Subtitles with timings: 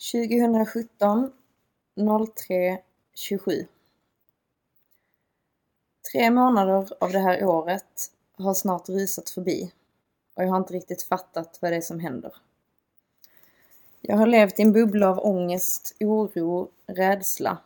[0.00, 1.32] –2017
[2.36, 2.78] 03
[3.14, 3.66] 27
[6.12, 9.72] Tre månader av det här året har snart rusat förbi
[10.34, 12.32] och jag har inte riktigt fattat vad det är som händer.
[14.00, 17.58] Jag har levt i en bubbla av ångest, oro, rädsla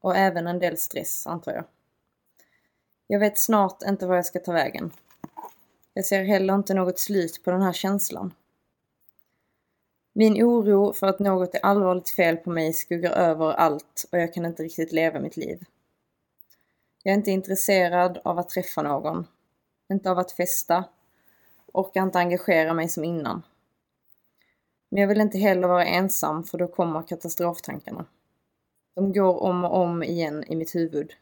[0.00, 1.64] och även en del stress antar jag.
[3.06, 4.92] Jag vet snart inte var jag ska ta vägen.
[5.94, 8.34] Jag ser heller inte något slut på den här känslan.
[10.12, 14.34] Min oro för att något är allvarligt fel på mig skuggar över allt och jag
[14.34, 15.64] kan inte riktigt leva mitt liv.
[17.02, 19.26] Jag är inte intresserad av att träffa någon.
[19.90, 20.84] Inte av att festa.
[21.72, 23.42] Orkar inte engagera mig som innan.
[24.88, 28.04] Men jag vill inte heller vara ensam för då kommer katastroftankarna.
[28.94, 31.12] De går om och om igen i mitt huvud.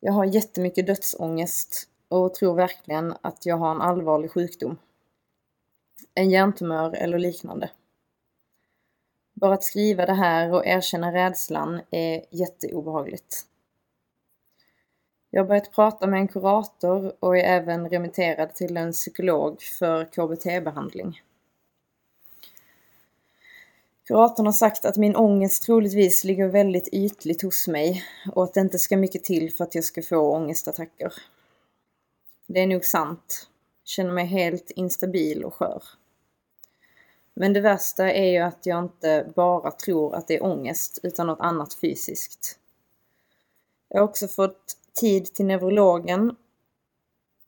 [0.00, 4.76] Jag har jättemycket dödsångest och tror verkligen att jag har en allvarlig sjukdom.
[6.14, 7.70] En hjärntumör eller liknande.
[9.32, 13.46] Bara att skriva det här och erkänna rädslan är jätteobehagligt.
[15.30, 20.04] Jag har börjat prata med en kurator och är även remitterad till en psykolog för
[20.04, 21.20] KBT-behandling.
[24.06, 28.60] Kuratorn har sagt att min ångest troligtvis ligger väldigt ytligt hos mig och att det
[28.60, 31.12] inte ska mycket till för att jag ska få ångestattacker.
[32.46, 33.48] Det är nog sant.
[33.82, 35.82] Jag känner mig helt instabil och skör.
[37.34, 41.26] Men det värsta är ju att jag inte bara tror att det är ångest utan
[41.26, 42.58] något annat fysiskt.
[43.88, 46.36] Jag har också fått tid till neurologen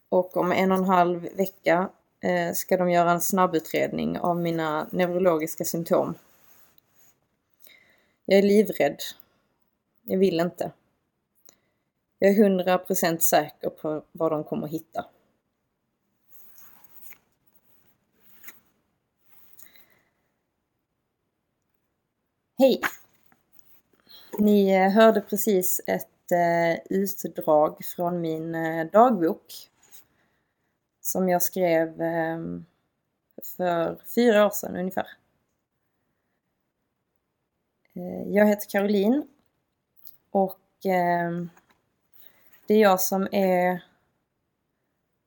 [0.09, 4.87] och om en och en halv vecka eh, ska de göra en snabbutredning av mina
[4.91, 6.15] neurologiska symptom.
[8.25, 8.97] Jag är livrädd.
[10.03, 10.71] Jag vill inte.
[12.19, 15.05] Jag är hundra procent säker på vad de kommer hitta.
[22.59, 22.81] Hej!
[24.39, 29.71] Ni eh, hörde precis ett eh, utdrag från min eh, dagbok
[31.01, 32.65] som jag skrev ehm,
[33.57, 35.07] för fyra år sedan ungefär.
[38.27, 39.27] Jag heter Caroline
[40.31, 41.51] och ehm,
[42.67, 43.85] det är jag som är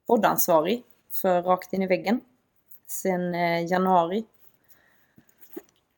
[0.07, 2.21] poddansvarig för Rakt in i väggen
[2.87, 3.33] sedan
[3.67, 4.25] januari.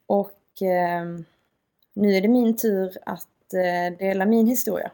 [0.05, 1.05] Och eh,
[1.93, 4.91] nu är det min tur att eh, dela min historia.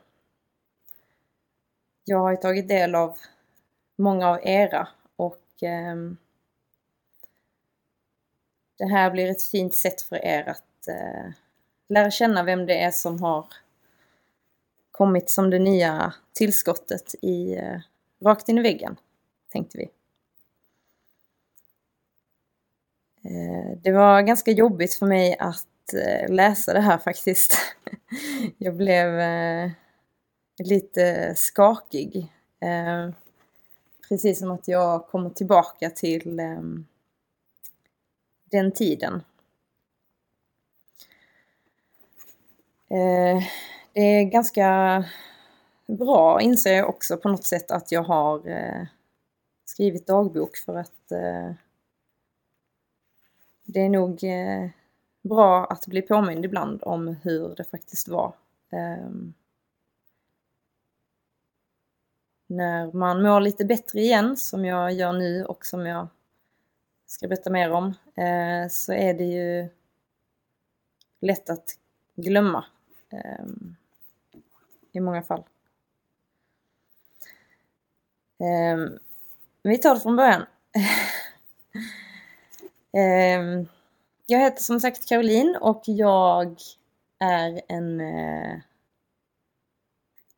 [2.06, 3.18] Jag har ju tagit del av
[3.96, 5.96] många av era och eh,
[8.78, 11.32] det här blir ett fint sätt för er att eh,
[11.90, 13.46] lära känna vem det är som har
[14.92, 17.80] kommit som det nya tillskottet i eh,
[18.24, 18.96] Rakt in i väggen,
[19.52, 19.84] tänkte vi.
[19.84, 19.90] Eh,
[23.24, 27.58] Eh, det var ganska jobbigt för mig att eh, läsa det här faktiskt.
[28.58, 29.72] Jag blev eh,
[30.64, 32.34] lite skakig.
[34.10, 36.86] Precis som att jag kommer tillbaka till ehm,
[38.52, 39.24] den tiden.
[43.94, 45.04] Det är ganska
[45.88, 48.42] bra inser jag också på något sätt att jag har
[49.66, 51.52] skrivit dagbok för att eh,
[53.66, 54.70] det är nog eh,
[55.22, 58.34] bra att bli påmind ibland om hur det faktiskt var.
[58.70, 59.10] Eh,
[62.48, 66.08] när man mår lite bättre igen, som jag gör nu och som jag
[67.06, 69.70] ska berätta mer om, eh, så är det ju
[71.20, 71.78] lätt att
[72.16, 72.66] glömma
[73.10, 73.46] eh,
[74.92, 75.44] i många fall.
[78.40, 78.78] Eh,
[79.64, 80.46] vi tar det från början.
[82.94, 83.66] eh,
[84.26, 86.58] jag heter som sagt Caroline och jag
[87.20, 88.60] är en eh,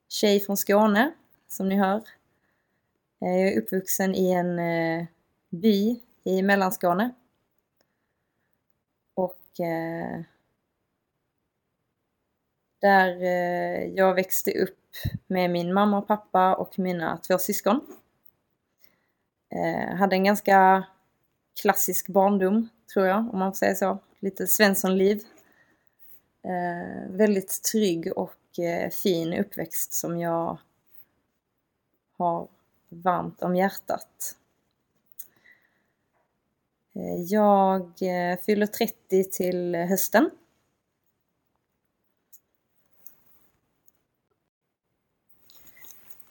[0.09, 1.11] tjej från Skåne
[1.47, 2.03] som ni hör.
[3.21, 5.05] Eh, jag är uppvuxen i en eh,
[5.49, 7.13] by i Mellanskåne.
[9.13, 10.21] Och eh,
[12.81, 14.79] där eh, jag växte upp
[15.27, 17.81] med min mamma och pappa och mina två syskon.
[19.49, 20.85] Eh, hade en ganska
[21.61, 23.99] klassisk barndom tror jag, om man får säga så.
[24.19, 25.21] Lite Svenssonliv.
[26.43, 30.57] Eh, väldigt trygg och eh, fin uppväxt som jag
[32.17, 32.47] har
[32.89, 34.35] varmt om hjärtat.
[36.95, 40.29] Eh, jag eh, fyller 30 till hösten.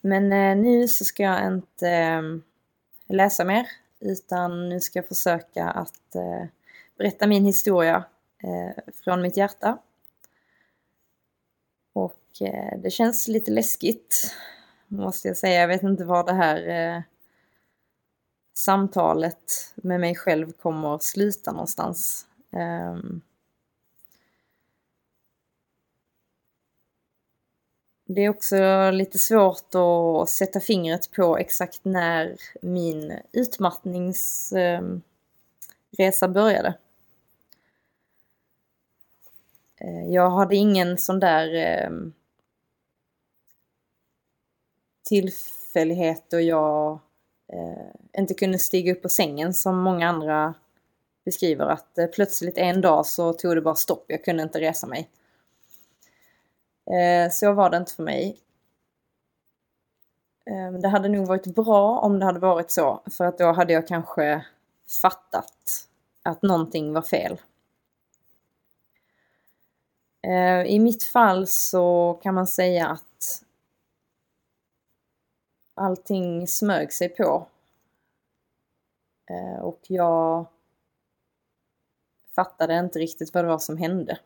[0.00, 2.22] Men eh, nu så ska jag inte eh,
[3.06, 3.68] läsa mer
[4.04, 6.46] utan nu ska jag försöka att eh,
[6.98, 8.04] berätta min historia
[8.38, 9.78] eh, från mitt hjärta.
[11.92, 14.34] Och eh, det känns lite läskigt
[14.88, 15.60] måste jag säga.
[15.60, 17.02] Jag vet inte var det här
[18.54, 22.26] samtalet med mig själv kommer sluta någonstans.
[22.50, 23.20] Um,
[28.06, 35.02] det är också lite svårt att sätta fingret på exakt när min utmattningsresa
[36.28, 36.74] började.
[39.76, 42.12] Eh, jag hade ingen sån där ehm,
[45.04, 46.98] tillfällighet då jag
[47.52, 50.54] eh, inte kunde stiga upp på sängen som många andra
[51.24, 54.86] beskriver att eh, plötsligt en dag så tog det bara stopp, jag kunde inte resa
[54.86, 55.08] mig.
[56.86, 58.40] Eh, så var det inte för mig.
[60.46, 63.72] Eh, det hade nog varit bra om det hade varit så, för att då hade
[63.72, 64.44] jag kanske
[65.02, 65.88] fattat
[66.22, 67.40] att någonting var fel.
[70.22, 73.44] Eh, I mitt fall så kan man säga att
[75.74, 77.46] allting smög sig på.
[79.30, 80.46] Ehm, och jag
[82.34, 84.18] fattade inte riktigt vad det var som hände.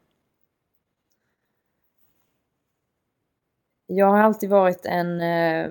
[3.91, 5.71] Jag har alltid varit en eh,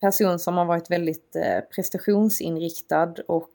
[0.00, 3.50] person som har varit väldigt eh, prestationsinriktad och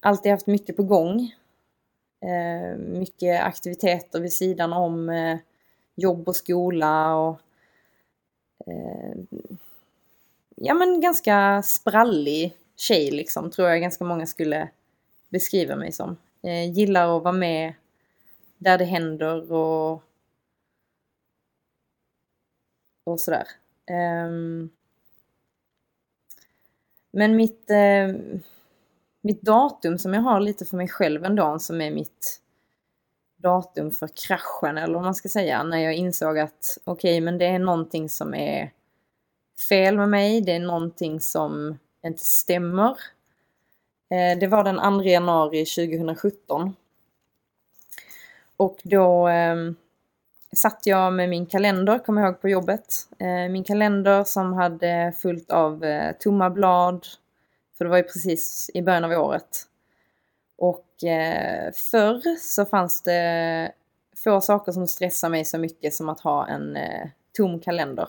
[0.00, 1.34] alltid haft mycket på gång.
[2.20, 5.38] Eh, mycket aktiviteter vid sidan om
[5.94, 7.40] jobb och skola och
[10.56, 14.68] ja men ganska sprallig tjej liksom, tror jag ganska många skulle
[15.28, 16.16] beskriva mig som.
[16.74, 17.74] Gillar att vara med
[18.58, 20.02] där det händer och
[23.06, 23.46] och sådär.
[24.26, 24.70] Um,
[27.10, 28.14] men mitt, eh,
[29.20, 32.40] mitt datum som jag har lite för mig själv ändå, som är mitt
[33.36, 37.38] datum för kraschen, eller vad man ska säga, när jag insåg att okej, okay, men
[37.38, 38.72] det är någonting som är
[39.68, 42.98] fel med mig, det är någonting som inte stämmer.
[44.10, 46.76] Eh, det var den 2 januari 2017.
[48.56, 49.56] Och då eh,
[50.56, 52.94] satt jag med min kalender, kommer jag ihåg, på jobbet.
[53.18, 57.06] Eh, min kalender som hade fullt av eh, tomma blad,
[57.78, 59.62] för det var ju precis i början av året.
[60.58, 63.72] Och eh, förr så fanns det
[64.16, 68.08] få saker som stressar mig så mycket som att ha en eh, tom kalender.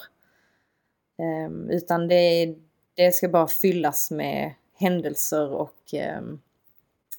[1.17, 2.55] Ehm, utan det,
[2.95, 6.39] det ska bara fyllas med händelser och ehm,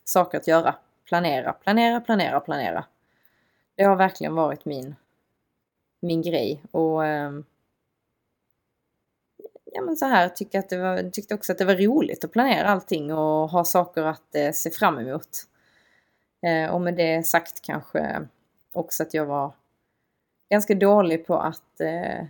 [0.04, 0.74] saker att göra.
[1.04, 2.84] Planera, planera, planera, planera.
[3.74, 4.94] Det har verkligen varit min,
[6.00, 6.62] min grej.
[6.70, 7.44] Och ehm,
[9.64, 12.32] ja, men så här, tyckte, att det var, tyckte också att det var roligt att
[12.32, 15.28] planera allting och ha saker att eh, se fram emot.
[16.42, 18.26] Eh, och med det sagt kanske
[18.72, 19.52] också att jag var
[20.50, 22.24] ganska dålig på att eh,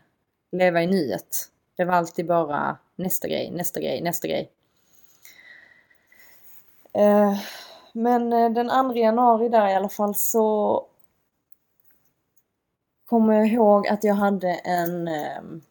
[0.53, 1.51] leva i nyet.
[1.77, 4.51] Det var alltid bara nästa grej, nästa grej, nästa grej.
[6.93, 7.39] Eh,
[7.93, 10.87] men eh, den 2 januari där i alla fall så
[13.09, 15.63] kommer jag ihåg att jag hade en ehm,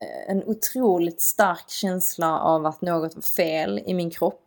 [0.00, 4.44] eh, en otroligt stark känsla av att något var fel i min kropp.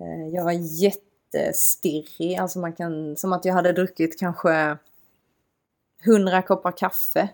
[0.00, 4.76] Eh, jag var jättestirrig, alltså man kan, som att jag hade druckit kanske
[6.04, 7.28] hundra koppar kaffe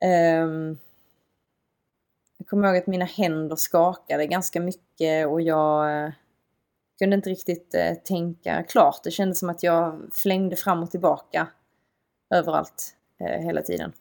[0.00, 0.78] ehm,
[2.38, 6.10] jag kommer ihåg att mina händer skakade ganska mycket och jag eh,
[6.98, 9.00] kunde inte riktigt eh, tänka klart.
[9.04, 11.48] Det kändes som att jag flängde fram och tillbaka
[12.34, 13.92] överallt eh, hela tiden.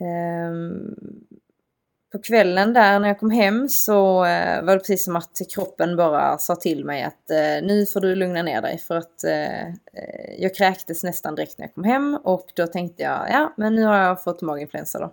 [0.00, 0.96] Um,
[2.12, 5.96] på kvällen där när jag kom hem så eh, var det precis som att kroppen
[5.96, 9.66] bara sa till mig att eh, nu får du lugna ner dig för att eh,
[9.66, 13.74] eh, jag kräktes nästan direkt när jag kom hem och då tänkte jag ja men
[13.74, 15.12] nu har jag fått maginfluensa då.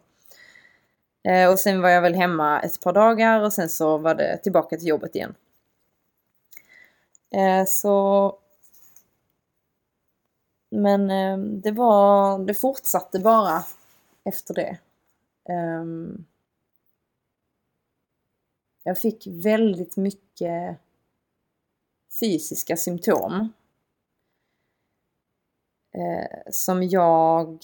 [1.25, 4.37] Eh, och sen var jag väl hemma ett par dagar och sen så var det
[4.37, 5.35] tillbaka till jobbet igen.
[7.31, 8.37] Eh, så
[10.69, 13.63] men eh, det var, det fortsatte bara
[14.23, 14.77] efter det.
[15.49, 16.25] Ehm,
[18.83, 20.77] jag fick väldigt mycket
[22.19, 23.53] fysiska symptom.
[25.91, 27.63] Eh, som jag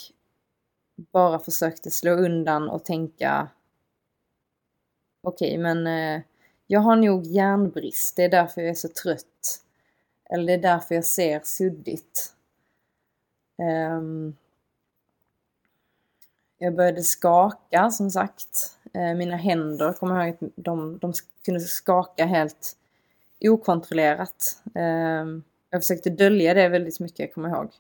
[1.12, 3.48] bara försökte slå undan och tänka
[5.24, 6.22] okej, okay, men eh,
[6.68, 9.62] jag har nog järnbrist, det är därför jag är så trött.
[10.30, 12.34] Eller det är därför jag ser suddigt.
[13.58, 14.36] Um,
[16.58, 18.78] jag började skaka som sagt.
[18.98, 21.14] Uh, mina händer, kommer jag ihåg att de, de
[21.46, 22.78] kunde skaka helt
[23.42, 24.62] okontrollerat.
[24.76, 27.72] Um, jag försökte dölja det väldigt mycket, kommer jag ihåg.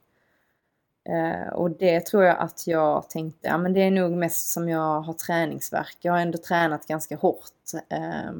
[1.03, 4.70] Eh, och det tror jag att jag tänkte, ja men det är nog mest som
[4.70, 5.98] jag har träningsverk.
[6.01, 7.74] Jag har ändå tränat ganska hårt.
[7.89, 8.31] Eh,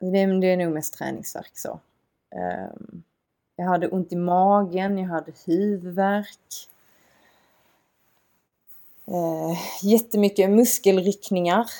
[0.00, 1.80] det, är, det är nog mest träningsverk så.
[2.30, 2.68] Eh,
[3.56, 6.68] jag hade ont i magen, jag hade huvudvärk.
[9.06, 11.70] Eh, jättemycket muskelryckningar.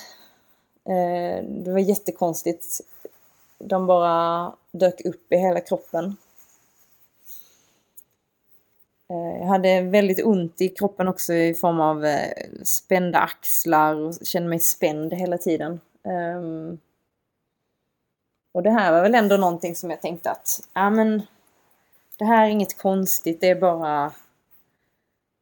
[0.85, 2.81] Eh, det var jättekonstigt.
[3.59, 6.17] De bara dök upp i hela kroppen.
[9.09, 14.13] Eh, jag hade väldigt ont i kroppen också i form av eh, spända axlar och
[14.25, 15.79] kände mig spänd hela tiden.
[16.03, 16.79] Ehm,
[18.51, 21.21] och det här var väl ändå någonting som jag tänkte att, ja men
[22.17, 24.13] det här är inget konstigt, det är bara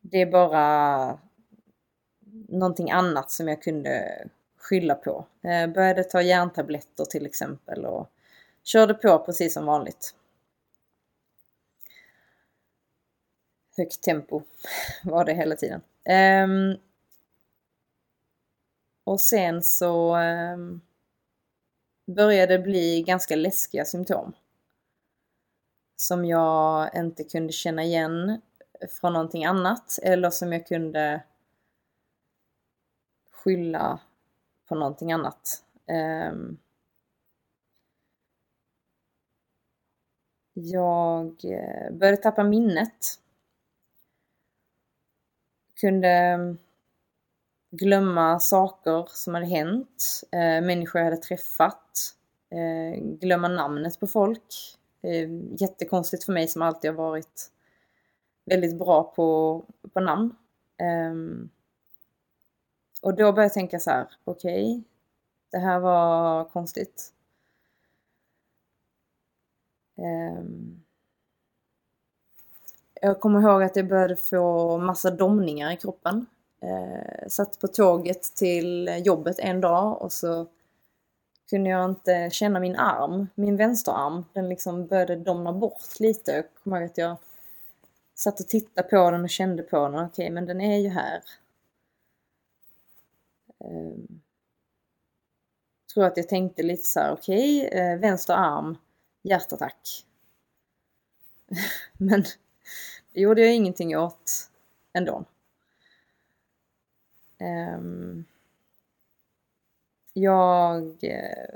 [0.01, 1.17] det är bara
[2.49, 4.25] någonting annat som jag kunde
[4.57, 5.25] skylla på.
[5.41, 8.09] Jag började ta järntabletter till exempel och
[8.63, 10.13] körde på precis som vanligt.
[13.77, 14.41] Högt tempo
[15.03, 15.81] var det hela tiden.
[16.43, 16.77] Um,
[19.03, 20.81] och sen så um,
[22.07, 24.33] började bli ganska läskiga symptom.
[25.95, 28.41] Som jag inte kunde känna igen
[28.89, 31.23] från någonting annat eller som jag kunde
[33.31, 33.99] skylla
[34.67, 35.63] på någonting annat.
[36.31, 36.57] Um,
[40.53, 43.19] jag eh, började tappa minnet.
[45.85, 46.57] Kunde ehm,
[47.71, 52.13] glömma saker som hade hänt, eh, människor jag hade träffat,
[52.49, 54.77] eh, glömma namnet på folk.
[55.01, 55.29] Eh,
[55.61, 57.51] jättekonstigt för mig som alltid har varit
[58.45, 59.61] väldigt bra på,
[59.93, 60.35] på namn.
[60.77, 61.49] Ehm,
[63.01, 64.83] och då började jag tänka så här, okej, okay,
[65.51, 67.13] det här var konstigt.
[69.97, 70.84] Um,
[73.01, 76.25] jag kommer ihåg att jag började få massa domningar i kroppen.
[76.61, 80.47] Eh, satt på tåget till jobbet en dag och så
[81.49, 84.25] kunde jag inte känna min arm, min vänsterarm.
[84.33, 86.31] Den liksom började domna bort lite.
[86.31, 87.17] Jag kommer ihåg att jag
[88.15, 89.95] satt och tittade på den och kände på den.
[89.95, 91.23] Okej, okay, men den är ju här.
[93.59, 94.15] Eh,
[95.93, 98.77] tror att jag tänkte lite så här, okej, okay, eh, vänster arm,
[99.23, 100.05] hjärtattack.
[101.97, 102.23] men
[103.15, 104.49] det gjorde jag ingenting åt
[104.93, 105.25] ändå.
[107.75, 108.25] Um,
[110.13, 111.55] jag eh,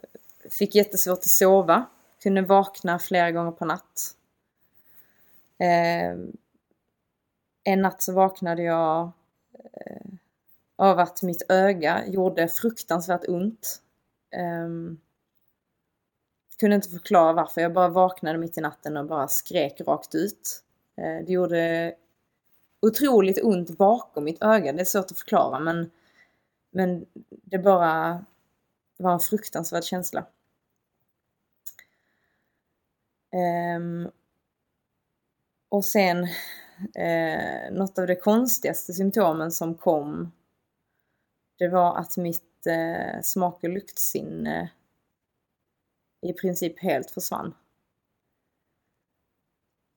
[0.50, 1.86] fick jättesvårt att sova.
[2.24, 4.16] Kunde vakna flera gånger på natt.
[5.60, 6.38] Um,
[7.64, 9.12] en natt så vaknade jag
[9.54, 10.14] uh,
[10.76, 13.82] av att mitt öga gjorde fruktansvärt ont.
[14.38, 15.00] Um,
[16.60, 17.62] kunde inte förklara varför.
[17.62, 20.64] Jag bara vaknade mitt i natten och bara skrek rakt ut.
[21.00, 21.96] Eh, det gjorde
[22.82, 24.74] otroligt ont bakom mitt öga.
[24.74, 25.92] Det är svårt att förklara men,
[26.72, 28.26] men det bara
[28.98, 30.26] var en fruktansvärd känsla.
[33.78, 34.12] Um,
[35.70, 36.28] och sen
[36.96, 40.32] eh, något av de konstigaste symptomen som kom
[41.58, 44.72] det var att mitt eh, smak och luktsinne
[46.22, 47.54] i princip helt försvann.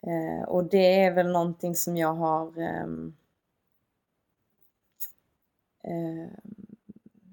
[0.06, 2.86] Eh, och det är väl någonting som jag har eh,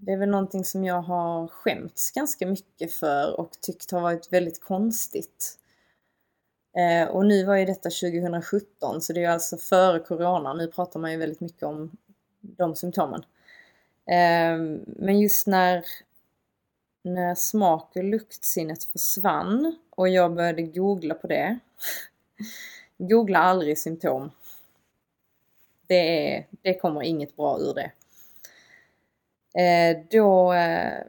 [0.09, 4.33] det är väl någonting som jag har skämts ganska mycket för och tyckt har varit
[4.33, 5.57] väldigt konstigt.
[6.77, 10.53] Eh, och nu var ju detta 2017 så det är alltså före Corona.
[10.53, 11.97] Nu pratar man ju väldigt mycket om
[12.41, 13.23] de symptomen.
[14.05, 15.85] Eh, men just när,
[17.03, 21.59] när smak och luktsinnet försvann och jag började googla på det
[22.97, 24.31] Googla aldrig symptom.
[25.87, 27.91] Det, är, det kommer inget bra ur det.
[29.61, 31.03] Eh, då eh,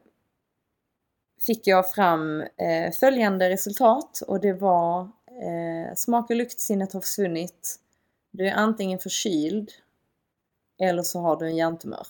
[1.46, 7.80] fick jag fram eh, följande resultat och det var eh, smak och luktsinnet har försvunnit.
[8.30, 9.72] Du är antingen förkyld
[10.78, 12.06] eller så har du en hjärntumör.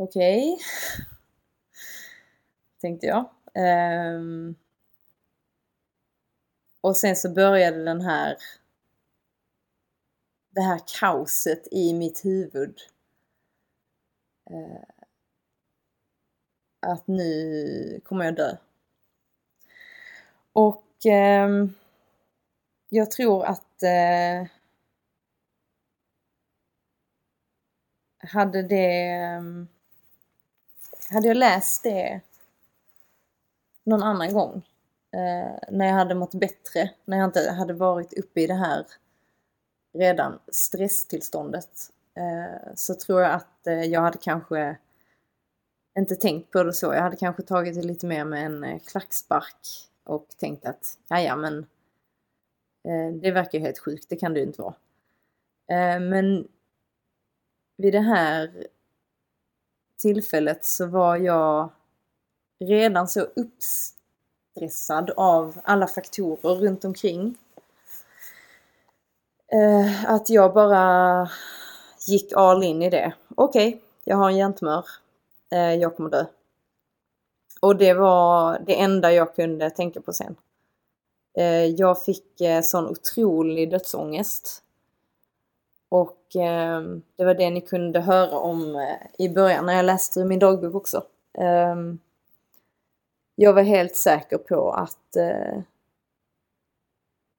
[0.00, 0.52] okej.
[0.52, 0.64] Okay.
[2.80, 3.30] Tänkte jag.
[3.54, 4.54] Um,
[6.80, 8.36] och sen så började den här
[10.50, 12.78] det här kaoset i mitt huvud.
[14.50, 14.82] Eh,
[16.80, 18.56] att nu kommer jag dö.
[20.52, 21.66] Och eh,
[22.88, 24.46] jag tror att eh,
[28.18, 29.68] hade det ehm,
[31.10, 32.20] hade jag läst det
[33.84, 34.62] någon annan gång
[35.12, 38.86] Eh, när jag hade mått bättre, när jag inte hade varit uppe i det här
[39.92, 44.76] redan stresstillståndet eh, så tror jag att eh, jag hade kanske
[45.98, 46.94] inte tänkt på det så.
[46.94, 51.36] Jag hade kanske tagit det lite mer med en eh, klackspark och tänkt att ja
[51.36, 51.58] men
[52.84, 54.74] eh, det verkar ju helt sjukt, det kan det ju inte vara.
[55.70, 56.48] Eh, men
[57.76, 58.66] vid det här
[59.98, 61.70] tillfället så var jag
[62.60, 63.28] redan så
[64.56, 67.38] stressad av alla faktorer runt omkring.
[69.52, 71.28] Eh, att jag bara
[72.06, 73.12] gick all in i det.
[73.34, 74.84] Okej, okay, jag har en hjärntumör.
[75.52, 76.24] Eh, jag kommer dö.
[77.60, 80.36] Och det var det enda jag kunde tänka på sen.
[81.36, 84.62] Eh, jag fick eh, sån otrolig dödsångest.
[85.88, 90.24] Och ehm, det var det ni kunde höra om eh, i början när jag läste
[90.24, 91.04] min dagbok också.
[91.38, 91.98] Ehm,
[93.42, 95.62] jag var helt säker på att eh,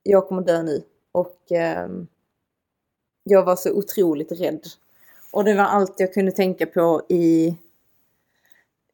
[0.04, 0.84] jag kommer dö nu.
[1.12, 2.08] Och ehm,
[3.24, 4.66] jag var så otroligt rädd.
[5.32, 7.58] Och det var allt jag kunde tänka på i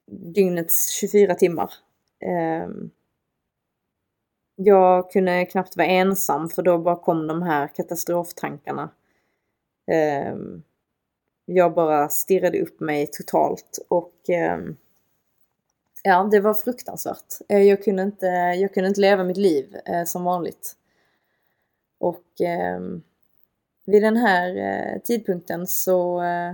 [0.06, 1.74] dygnets 24 timmar.
[2.20, 2.70] Eh,
[4.56, 8.90] jag kunde knappt vara ensam för då bara kom de här katastroftankarna.
[9.92, 10.64] Ehm,
[11.46, 14.78] jag bara stirrade upp mig totalt och ehm,
[16.08, 17.42] ja, det var fruktansvärt.
[17.50, 18.26] Eh, jag kunde inte,
[18.62, 20.76] jag kunde inte leva mitt liv eh, som vanligt.
[22.00, 23.04] Och ehm,
[23.86, 26.54] vid den här eh, tidpunkten så eh,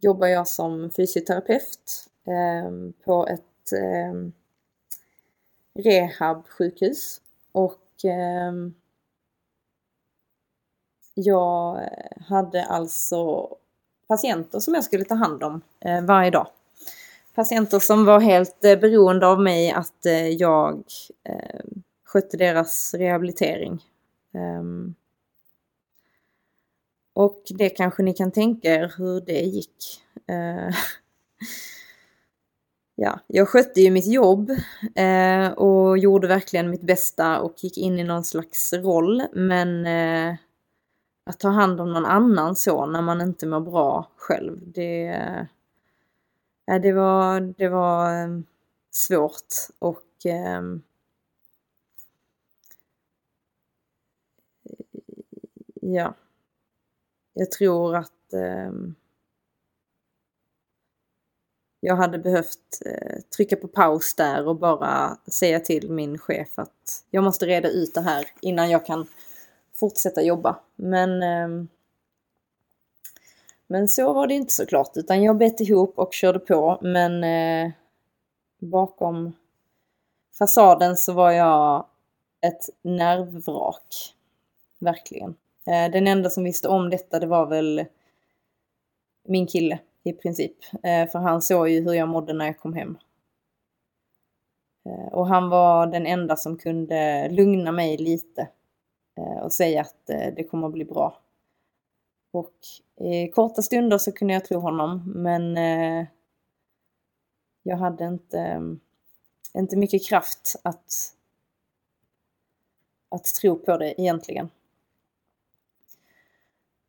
[0.00, 4.14] jobbar jag som fysioterapeut ehm, på ett eh,
[5.84, 7.20] rehabsjukhus
[7.52, 8.52] och eh,
[11.14, 11.88] jag
[12.28, 13.48] hade alltså
[14.08, 16.46] patienter som jag skulle ta hand om eh, varje dag.
[17.34, 20.82] Patienter som var helt eh, beroende av mig att eh, jag
[21.24, 21.60] eh,
[22.04, 23.84] skötte deras rehabilitering.
[24.34, 24.94] Um,
[27.14, 30.02] och det kanske ni kan tänka er hur det gick.
[30.30, 30.74] Uh,
[32.96, 34.50] ja, jag skötte ju mitt jobb
[34.94, 39.22] eh, och gjorde verkligen mitt bästa och gick in i någon slags roll.
[39.32, 40.36] Men eh,
[41.30, 45.20] att ta hand om någon annan så när man inte mår bra själv, det,
[46.64, 48.44] ja, det var, det var ehm,
[48.90, 50.82] svårt och ehm,
[55.80, 56.14] ja,
[57.34, 58.94] jag tror att ehm,
[61.80, 67.04] jag hade behövt eh, trycka på paus där och bara säga till min chef att
[67.10, 69.06] jag måste reda ut det här innan jag kan
[69.74, 70.60] fortsätta jobba.
[70.76, 71.66] Men, eh,
[73.72, 77.72] men så var det inte såklart utan jag bet ihop och körde på men eh,
[78.58, 79.32] bakom
[80.38, 81.86] fasaden så var jag
[82.40, 84.14] ett nervvrak.
[84.78, 85.34] Verkligen.
[85.66, 87.84] Eh, den enda som visste om detta det var väl
[89.24, 90.56] min kille i princip.
[90.82, 92.98] Eh, för han såg ju hur jag mådde när jag kom hem.
[94.86, 98.48] Eh, och han var den enda som kunde lugna mig lite
[99.18, 101.21] eh, och säga att eh, det kommer att bli bra.
[102.32, 102.54] Och
[103.00, 106.06] i korta stunder så kunde jag tro honom men eh,
[107.62, 108.60] jag hade inte, eh,
[109.60, 111.14] inte mycket kraft att,
[113.08, 114.50] att tro på det egentligen.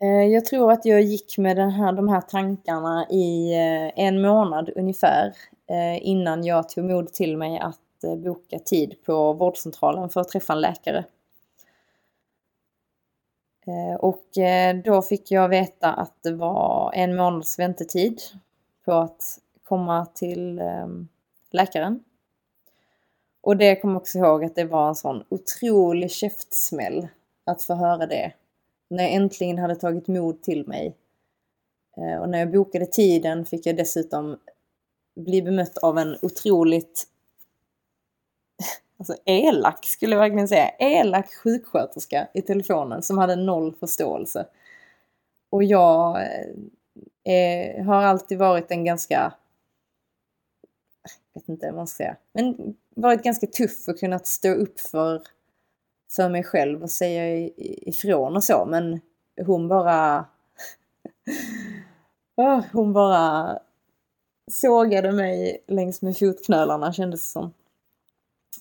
[0.02, 4.22] Eh, jag tror att jag gick med den här, de här tankarna i eh, en
[4.22, 5.36] månad ungefär
[6.02, 7.80] innan jag tog mod till mig att
[8.18, 11.06] boka tid på vårdcentralen för att träffa en läkare.
[13.68, 18.22] Eh, och eh, då fick jag veta att det var en månads väntetid
[18.86, 21.08] på att komma till ehm,
[21.52, 22.04] läkaren.
[23.42, 27.08] Och det kom också ihåg att det var en sån otrolig käftsmäll
[27.46, 28.34] att få höra det
[28.90, 30.96] när jag äntligen hade tagit mod till mig.
[31.98, 34.38] Eh, och när jag bokade tiden fick jag dessutom
[35.16, 37.08] bli bemött av en otroligt
[38.98, 44.48] alltså elak, skulle jag verkligen säga, elak sjuksköterska i telefonen som hade noll förståelse.
[45.50, 46.22] Och jag,
[47.24, 49.34] eh, eh, har alltid varit en ganska,
[51.34, 54.80] jag vet inte vad man ska säga, men varit ganska tuff och kunnat stå upp
[54.80, 55.22] för,
[56.16, 58.66] för mig själv och säga ifrån och så.
[58.66, 59.02] Men
[59.46, 60.26] hon bara,
[62.36, 63.60] ah, hon bara
[64.52, 67.54] sågade mig längs med fotknölarna kändes det som.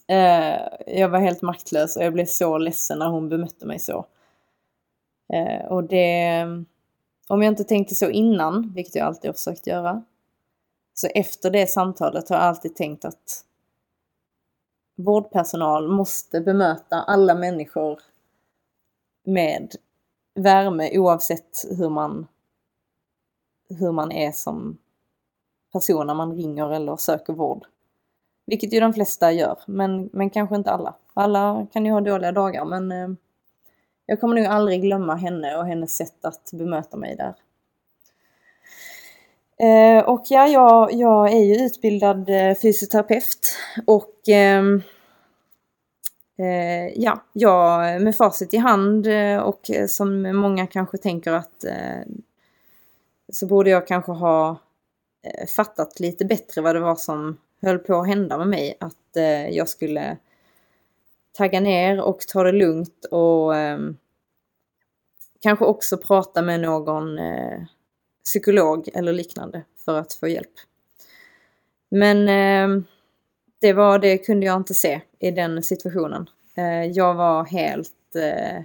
[0.07, 4.07] Eh, jag var helt maktlös och jag blev så ledsen när hon bemötte mig så.
[5.33, 6.43] Eh, och det,
[7.29, 10.03] om jag inte tänkte så innan, vilket jag alltid har försökt göra,
[10.95, 13.45] så efter det samtalet har jag alltid tänkt att
[14.97, 18.01] vårdpersonal måste bemöta alla människor
[19.25, 19.75] med
[20.35, 22.27] värme oavsett hur man,
[23.69, 24.79] hur man är som
[25.73, 27.67] person när man ringer eller söker vård.
[28.53, 30.95] Vilket ju de flesta gör, men, men kanske inte alla.
[31.15, 33.09] Alla kan ju ha dåliga dagar, men eh,
[34.07, 37.35] jag kommer nog aldrig glömma henne och hennes sätt att bemöta mig där.
[39.67, 44.83] Eh, och ja, jag, jag är ju utbildad eh, fysioterapeut och ehm,
[46.39, 52.03] eh, ja, jag med facit i hand eh, och som många kanske tänker att eh,
[53.33, 54.57] så borde jag kanske ha
[55.23, 58.77] eh, fattat lite bättre vad det var som höll på att hända med mig.
[58.81, 60.17] Att eh, jag skulle
[61.33, 63.79] tagga ner och ta det lugnt och eh,
[65.41, 67.63] kanske också prata med någon eh,
[68.25, 70.53] psykolog eller liknande för att få hjälp.
[71.89, 72.85] Men eh,
[73.61, 76.31] det var det kunde jag inte se i den situationen.
[76.55, 78.63] Eh, jag var helt eh,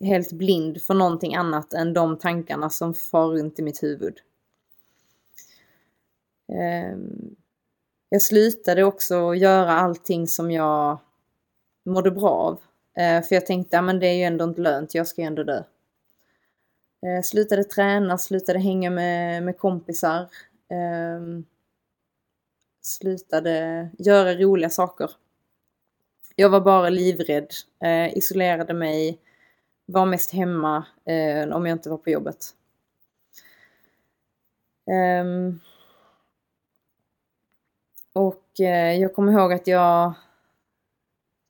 [0.00, 4.14] helt blind för någonting annat än de tankarna som far runt i mitt huvud.
[6.52, 7.36] Ehm,
[8.08, 10.98] jag slutade också göra allting som jag
[11.84, 12.60] mådde bra av.
[12.96, 15.26] Eh, för jag tänkte, ja men det är ju ändå inte lönt, jag ska ju
[15.26, 15.62] ändå dö.
[17.06, 20.20] Eh, slutade träna, slutade hänga med, med kompisar.
[20.68, 21.20] Eh,
[22.82, 25.10] slutade göra roliga saker.
[26.36, 27.50] Jag var bara livrädd,
[27.84, 29.18] eh, isolerade mig,
[29.86, 32.54] var mest hemma eh, om jag inte var på jobbet.
[35.22, 35.60] Um,
[38.12, 40.14] och eh, jag kommer ihåg att jag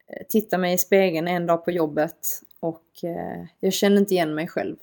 [0.07, 4.35] eh, tittade mig i spegeln en dag på jobbet och eh, jag kände inte igen
[4.35, 4.77] mig själv.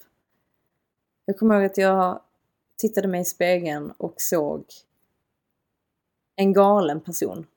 [1.25, 2.21] Jag kommer ihåg att jag
[2.77, 4.63] tittade mig i spegeln och såg
[6.35, 7.47] en galen person.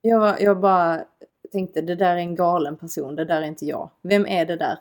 [0.00, 1.04] Jag, jag bara
[1.52, 3.90] tänkte, det där är en galen person, det där är inte jag.
[4.02, 4.78] Vem är det där?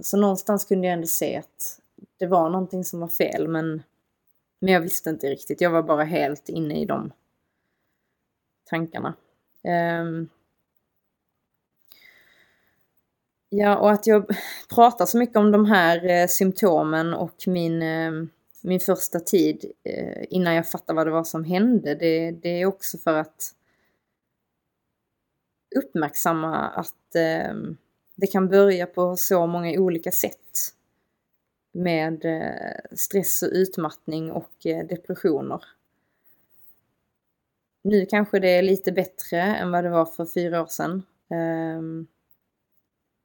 [0.00, 1.80] Så någonstans kunde jag ändå se att
[2.16, 3.82] det var någonting som var fel men
[4.58, 7.12] men jag visste inte riktigt, jag var bara helt inne i de
[8.64, 9.14] tankarna.
[10.02, 10.28] Um,
[13.48, 14.26] ja, och att jag
[14.74, 18.12] pratar så mycket om de här eh, symptomen och min, eh,
[18.62, 22.66] min första tid eh, innan jag fattade vad det var som hände, det, det är
[22.66, 23.52] också för att
[25.76, 27.76] uppmärksamma att ehm,
[28.14, 30.72] det kan börja på så många olika sätt
[31.76, 35.64] med eh, stress och utmattning och eh, depressioner.
[37.82, 41.02] Nu kanske det är lite bättre än vad det var för fyra år sedan.
[41.30, 42.06] Ehm,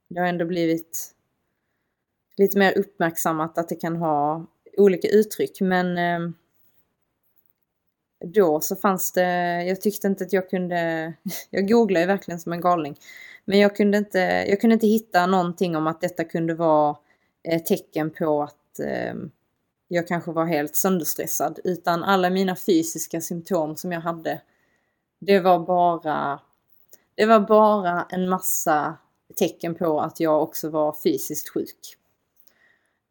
[0.09, 1.15] det har ändå blivit
[2.37, 4.45] lite mer uppmärksammat att det kan ha
[4.77, 6.33] olika uttryck men ehm,
[8.25, 11.13] då så fanns det, jag tyckte inte att jag kunde,
[11.49, 12.95] jag googlade verkligen som en galning.
[13.45, 16.97] Men jag kunde inte, jag kunde inte hitta någonting om att detta kunde vara
[17.43, 19.13] Eh, tecken på att eh,
[19.87, 21.59] jag kanske var helt sönderstressad.
[21.63, 24.41] Utan alla mina fysiska symptom som jag hade,
[25.19, 26.39] det var bara,
[27.15, 28.97] det var bara en massa
[29.35, 31.97] tecken på att jag också var fysiskt sjuk.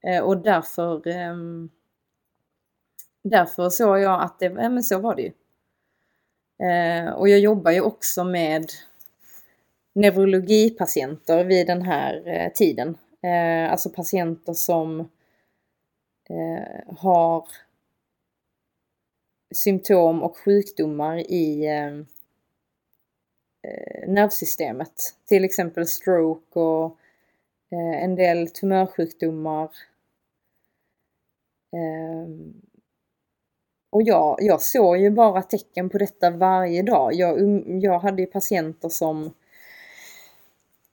[0.03, 1.71] Eh, och därför, ehm,
[3.23, 5.33] därför såg jag att det, ja men så var det ju.
[6.67, 8.71] Eh, och jag jobbar ju också med
[9.93, 12.99] neurologipatienter vid den här eh, tiden.
[13.23, 15.01] Eh, alltså patienter som
[16.29, 17.49] eh, har
[19.55, 21.95] symptom och sjukdomar i eh,
[23.63, 25.17] eh nervsystemet.
[25.25, 26.97] Till exempel stroke och
[27.71, 29.71] eh, en del tumörsjukdomar.
[31.73, 32.29] Eh,
[33.91, 37.15] och jag, jag såg ju bara tecken på detta varje dag.
[37.15, 39.33] Jag, um, jag hade ju patienter som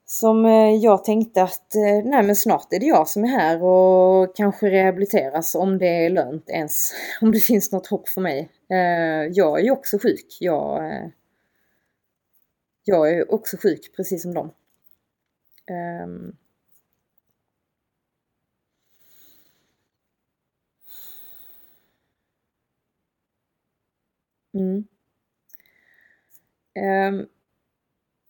[0.10, 3.64] som eh, jag tänkte att eh, nej men snart är det jag som är här
[3.64, 6.94] och kanske rehabiliteras om det är lönt ens.
[7.22, 8.50] Om det finns något hopp för mig.
[8.70, 8.78] Eh,
[9.34, 10.38] jag är ju också sjuk.
[10.40, 11.12] Jag,
[12.84, 14.52] jag är också sjuk precis som dem.
[15.70, 16.36] Ehm.
[24.54, 24.88] Mm.
[26.76, 27.28] Ehm.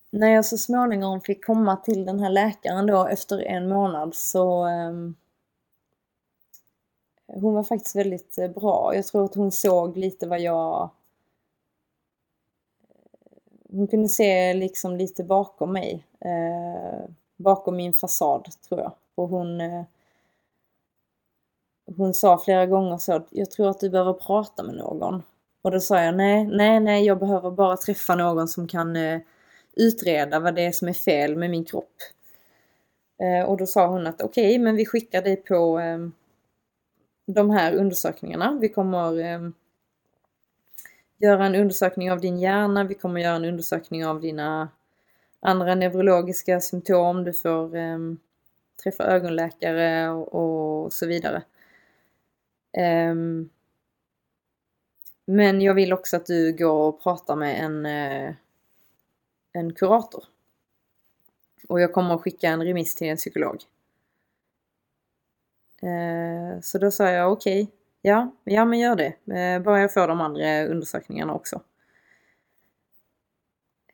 [0.10, 4.67] När jag så småningom fick komma till den här läkaren då efter en månad så
[4.67, 5.15] um,
[7.28, 8.96] hon var faktiskt väldigt eh, bra.
[8.96, 10.82] Jag tror att hon såg lite vad jag...
[10.82, 10.89] Eh,
[13.72, 16.06] hon kunde se liksom lite bakom mig.
[16.26, 18.91] Uh, bakom min fasad, tror jag.
[19.15, 19.62] Och hon...
[19.62, 19.84] uh,
[21.98, 25.24] hon sa flera gånger så att jag tror att du behöver prata med någon.
[25.62, 29.20] Och då sa jag nej, nej, nej, jag behöver bara träffa någon som kan eh,
[29.77, 31.95] utreda vad det är som är fel med min kropp.
[33.21, 36.11] Eh, och då sa hon att okej, okay, men vi skickar dig på ehm,
[37.25, 38.57] de här undersökningarna.
[38.61, 39.53] Vi kommer ehm,
[41.17, 44.69] göra en undersökning av din hjärna, vi kommer göra en undersökning av dina
[45.39, 48.17] andra neurologiska symptom, du får ehm,
[48.83, 51.43] träffa ögonläkare och, och så vidare.
[55.25, 58.33] Men jag vill också att du går och pratar med en, eh,
[59.58, 60.24] en kurator.
[61.67, 63.63] Och jag kommer att skicka en remiss till en psykolog.
[65.82, 69.34] Eh, så då sa jag okej, okay, ja, ja men gör det.
[69.39, 71.62] Eh, bara jag får de andra undersökningarna också.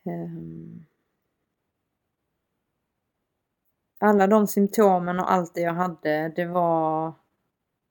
[0.03, 0.83] Eh,
[4.05, 7.13] Alla de symptomen och allt det jag hade, det var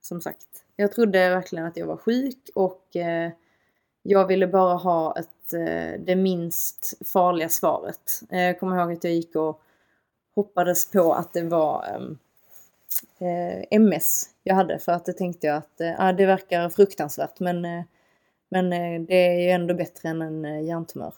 [0.00, 3.32] som sagt, jag trodde verkligen att jag var sjuk och eh,
[4.02, 8.22] jag ville bara ha ett, eh, det minst farliga svaret.
[8.30, 9.62] Eh, jag kommer ihåg att jag gick och
[10.34, 12.18] hoppades på att det var ehm,
[13.18, 17.40] eh, MS jag hade för att det tänkte jag att eh, ah, det verkar fruktansvärt
[17.40, 17.84] men, eh,
[18.48, 21.14] men eh, det är ju ändå bättre än en eh, hjärntumör.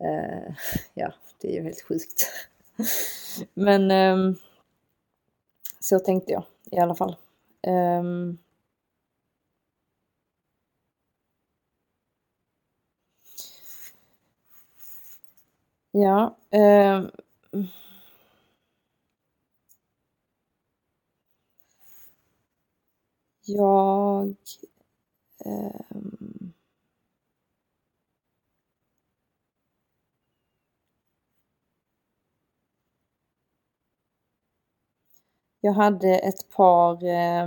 [0.00, 0.54] Eh,
[0.94, 2.30] ja, det är ju helt sjukt.
[3.54, 4.36] men ehm,
[5.80, 7.16] så tänkte jag i alla fall.
[7.66, 8.38] Um,
[15.92, 16.36] ja.
[16.50, 17.02] Eh,
[23.46, 24.36] Jag...
[25.44, 25.80] Eh,
[35.60, 37.46] jag hade ett par eh,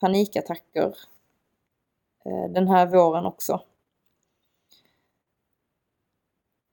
[0.00, 0.94] panikattacker
[2.24, 3.60] eh, den här våren också.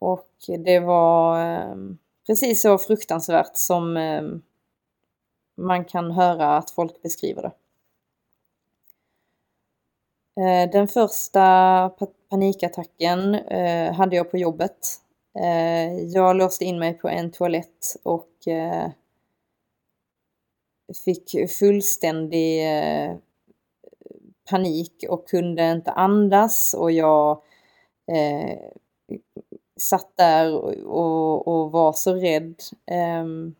[0.03, 4.41] Och det var ehm, precis så fruktansvärt som ehm,
[5.55, 7.51] man kan höra att folk beskriver det.
[10.41, 11.91] Eh, den första
[12.29, 14.87] panikattacken eh, hade jag på jobbet.
[15.39, 18.29] Eh, jag låste in mig på en toalett och
[21.05, 22.61] fick fullständig
[24.49, 27.41] panik och kunde inte andas och jag
[29.77, 30.55] satt där
[30.85, 32.55] och, och var så rädd.
[33.21, 33.55] Um,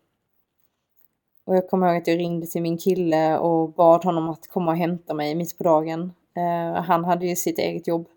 [1.44, 4.70] och jag kommer ihåg att jag ringde till min kille och bad honom att komma
[4.70, 6.12] och hämta mig mitt på dagen.
[6.36, 8.08] Uh, han hade ju sitt eget jobb.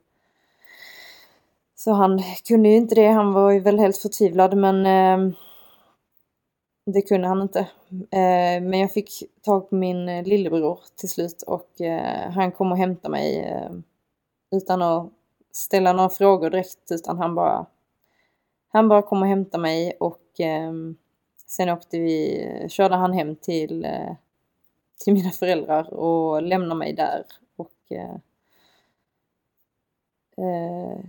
[1.75, 5.33] Så han kunde ju inte det, han var ju väl helt förtvivlad men uh,
[6.85, 7.59] det kunde han inte.
[7.89, 11.69] Eh, men jag fick tag på min eh, lillebror till slut och
[12.33, 13.53] han kom och hämtade mig
[14.51, 15.09] utan att
[15.51, 17.65] ställa några frågor direkt utan han bara
[18.67, 20.71] han bara kom och hämtade mig och eh,
[21.47, 24.15] Sen åkte vi, körde han hem till, eh,
[25.03, 27.25] till mina föräldrar och lämnade mig där.
[27.55, 28.15] Och, eh,
[30.37, 30.99] eh,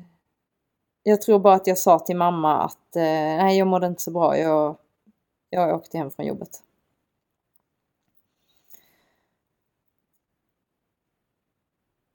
[1.02, 4.10] jag tror bara att jag sa till mamma att eh, nej, jag mådde inte så
[4.10, 4.38] bra.
[4.38, 4.76] Jag,
[5.50, 6.62] jag åkte hem från jobbet.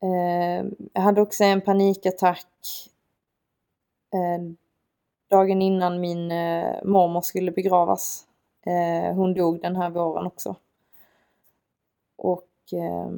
[0.03, 2.47] Eh, jag hade också en panikattack
[4.13, 4.53] eh,
[5.33, 8.25] dagen innan min eh, mormor skulle begravas.
[8.65, 10.55] Eh, hon dog den här våren också.
[12.15, 13.11] Och eh,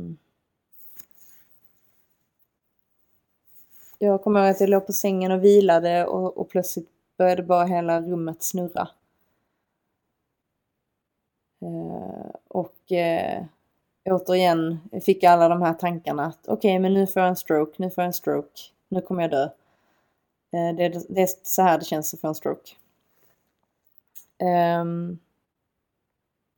[4.00, 7.66] jag kommer ihåg att jag låg på sängen och vilade och, och plötsligt började bara
[7.66, 8.88] hela rummet snurra.
[11.62, 13.44] Eh, och eh,
[14.06, 17.36] återigen fick jag alla de här tankarna att okej, okay, men nu får jag en
[17.36, 19.50] stroke, nu får jag en stroke, nu kommer jag dö.
[20.56, 22.72] Eh, det, är, det är så här det känns att få en stroke.
[24.82, 25.20] Um,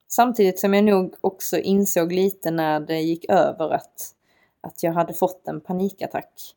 [0.07, 4.15] samtidigt som jag nog också insåg lite när det gick över att,
[4.61, 6.55] att jag hade fått en panikattack.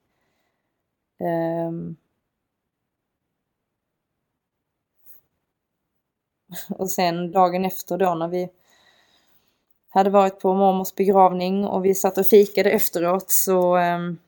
[1.68, 1.96] Um,
[6.68, 8.48] och sen dagen efter då när vi
[9.88, 14.18] hade varit på mormors begravning och vi satt och fikade efteråt så um,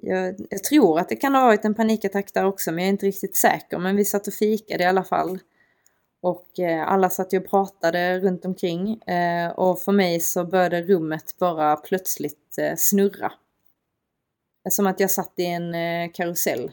[0.00, 2.92] jag, jag, tror att det kan ha varit en panikattack där också men jag är
[2.92, 3.78] inte riktigt säker.
[3.78, 5.38] Men vi satt och fikade i alla fall.
[6.22, 9.02] Och eh, alla satt och pratade runt omkring.
[9.02, 13.32] Eh, och för mig så började rummet bara plötsligt eh, snurra.
[14.70, 16.72] Som att jag satt i en eh, karusell.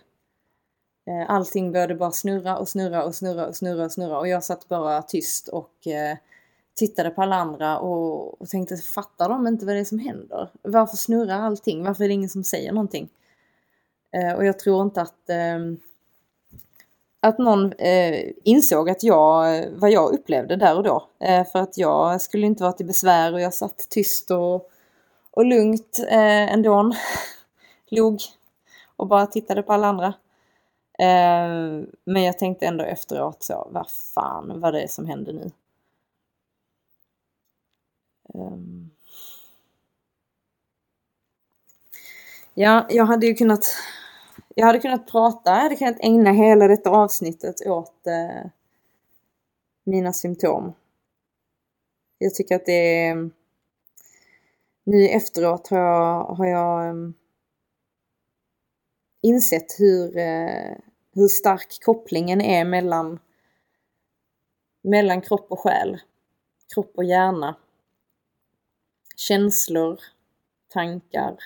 [1.08, 4.44] Eh, allting började bara snurra och snurra och snurra och snurra och snurra och jag
[4.44, 6.18] satt bara tyst och eh,
[6.78, 10.50] tittade på alla andra och, och tänkte fattar de inte vad det är som händer?
[10.62, 11.84] Varför snurrar allting?
[11.84, 13.10] Varför är det ingen som säger någonting?
[14.12, 15.60] Eh, och jag tror inte att eh,
[17.20, 21.08] att någon eh, insåg att jag, vad jag upplevde där och då.
[21.20, 24.70] Eh, för att jag skulle inte vara till besvär och jag satt tyst och,
[25.32, 26.94] och lugnt eh, ändå.
[27.90, 28.22] Log
[28.96, 30.13] och bara tittade på alla andra.
[31.00, 35.52] Eh, men jag tänkte ändå efteråt så, vad fan vad det är som händer nu.
[38.34, 38.90] Ehm.
[42.54, 43.66] Ja, jag hade ju kunnat
[44.56, 48.50] jag hade kunnat prata, jag hade kunnat ägna hela detta avsnittet åt eh,
[49.84, 50.74] mina symptom.
[52.18, 53.30] Jag tycker att det är...
[54.84, 57.13] Nu efteråt har jag, har jag um,
[59.22, 60.76] insett hur, uh,
[61.13, 63.20] hur stark kopplingen är mellan,
[64.82, 66.02] mellan kropp och själ.
[66.74, 67.56] Kropp och hjärna.
[69.19, 69.99] Känslor,
[70.69, 71.38] tankar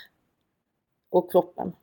[1.10, 1.74] och kroppen.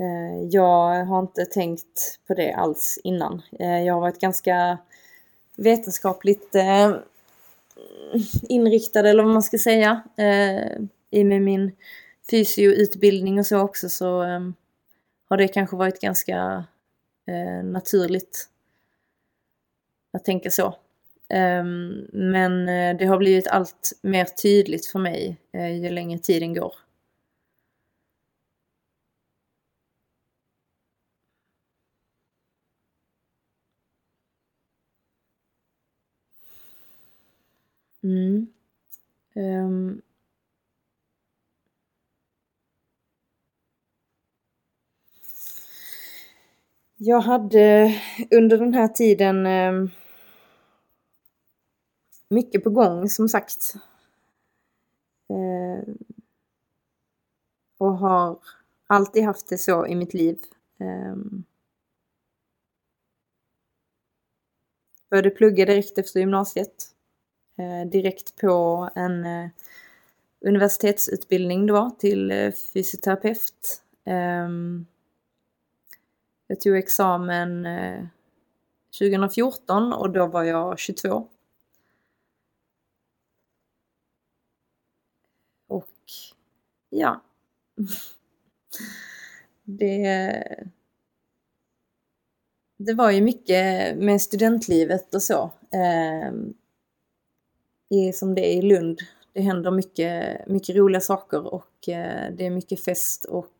[0.00, 3.42] Eh, jag har inte tänkt på det alls innan.
[3.58, 4.78] Eh, jag har varit ganska
[5.56, 6.96] vetenskapligt eh,
[8.48, 10.02] inriktad eller vad man ska säga.
[11.10, 11.76] I med min
[12.30, 14.22] fysioutbildning och så också så
[15.28, 16.64] har det kanske varit ganska
[17.62, 18.48] naturligt
[20.12, 20.74] att tänka så.
[21.30, 26.54] Ehm, men eh, det har blivit allt mer tydligt för mig eh, ju längre tiden
[26.54, 26.72] går.
[38.02, 38.46] Mm.
[39.36, 40.02] Um.
[46.96, 47.94] Jag hade
[48.30, 49.90] under den här tiden um,
[52.28, 53.74] mycket på gång som sagt.
[55.28, 55.94] Eh,
[57.78, 58.38] och har
[58.86, 60.38] alltid haft det så i mitt liv.
[60.78, 61.16] Eh,
[65.10, 66.94] började plugga direkt efter gymnasiet.
[67.56, 69.50] Eh, direkt på en eh,
[70.40, 73.82] universitetsutbildning då till eh, fysioterapeut.
[74.04, 74.86] Ehm,
[76.46, 78.04] jag tog examen eh,
[78.98, 81.28] 2014 och då var jag 22.
[85.68, 85.88] Och
[86.90, 87.22] ja.
[89.64, 90.68] Det,
[92.76, 95.50] det var ju mycket med studentlivet och så.
[95.72, 96.32] Eh,
[97.90, 98.98] i, som det är i Lund.
[99.32, 103.54] Det händer mycket, mycket roliga saker och eh, det är mycket fest och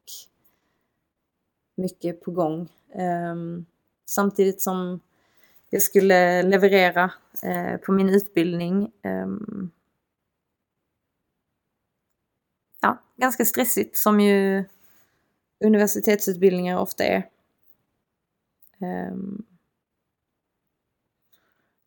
[1.77, 2.69] mycket på gång.
[2.95, 3.35] Eh,
[4.07, 5.01] samtidigt som
[5.71, 7.13] jag skulle leverera
[7.43, 8.93] eh, på min utbildning.
[9.03, 9.71] Ehm,
[12.81, 14.65] ja, ganska stressigt som ju
[15.65, 17.29] universitetsutbildningar ofta är.
[18.81, 19.45] Um,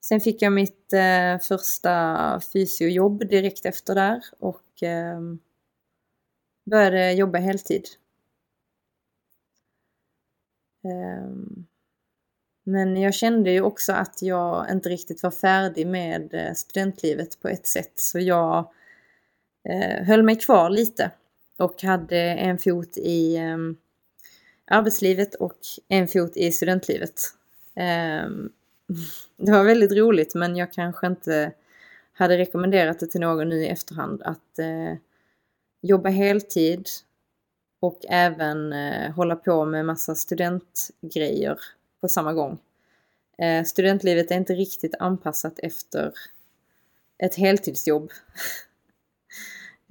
[0.04, 4.84] Sen fick jag mitt uh, första fysiojobb direkt efter där och
[5.16, 5.40] um,
[6.66, 7.86] började jobba heltid.
[10.84, 11.68] Um,
[12.64, 17.48] men jag kände ju också att jag inte riktigt var färdig med eh, studentlivet på
[17.48, 18.72] ett sätt så jag
[19.64, 21.12] Eh, höll mig kvar lite
[21.58, 23.78] och hade en fot i ehm,
[24.66, 25.58] arbetslivet och
[25.88, 27.22] en fot i studentlivet.
[27.76, 28.50] Ehm,
[29.38, 31.52] det var väldigt roligt men jag kanske inte
[32.14, 34.94] hade rekommenderat det till någon nu i efterhand att eh,
[35.82, 36.88] jobba heltid
[37.80, 41.60] och även eh, hålla på med massa studentgrejer
[42.02, 42.60] på samma gång.
[43.38, 46.14] Eh, studentlivet är inte riktigt anpassat efter
[47.18, 48.12] ett heltidsjobb.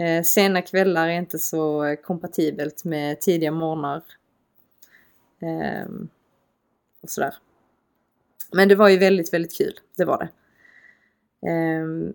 [0.00, 4.02] eh, sena kvällar är inte så kompatibelt med tidiga morgnar.
[5.40, 5.88] Eh,
[7.02, 7.34] och sådär.
[8.52, 9.74] Men det var ju väldigt, väldigt kul.
[9.96, 10.30] Det var det.
[11.50, 12.14] Eh,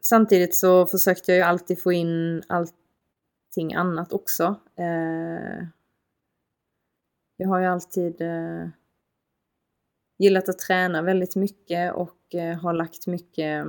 [0.00, 4.60] samtidigt så försökte jag ju alltid få in allting annat också.
[4.76, 5.66] Eh,
[7.36, 8.68] jag har ju alltid eh,
[10.18, 13.66] gillat att träna väldigt mycket och eh, har lagt mycket,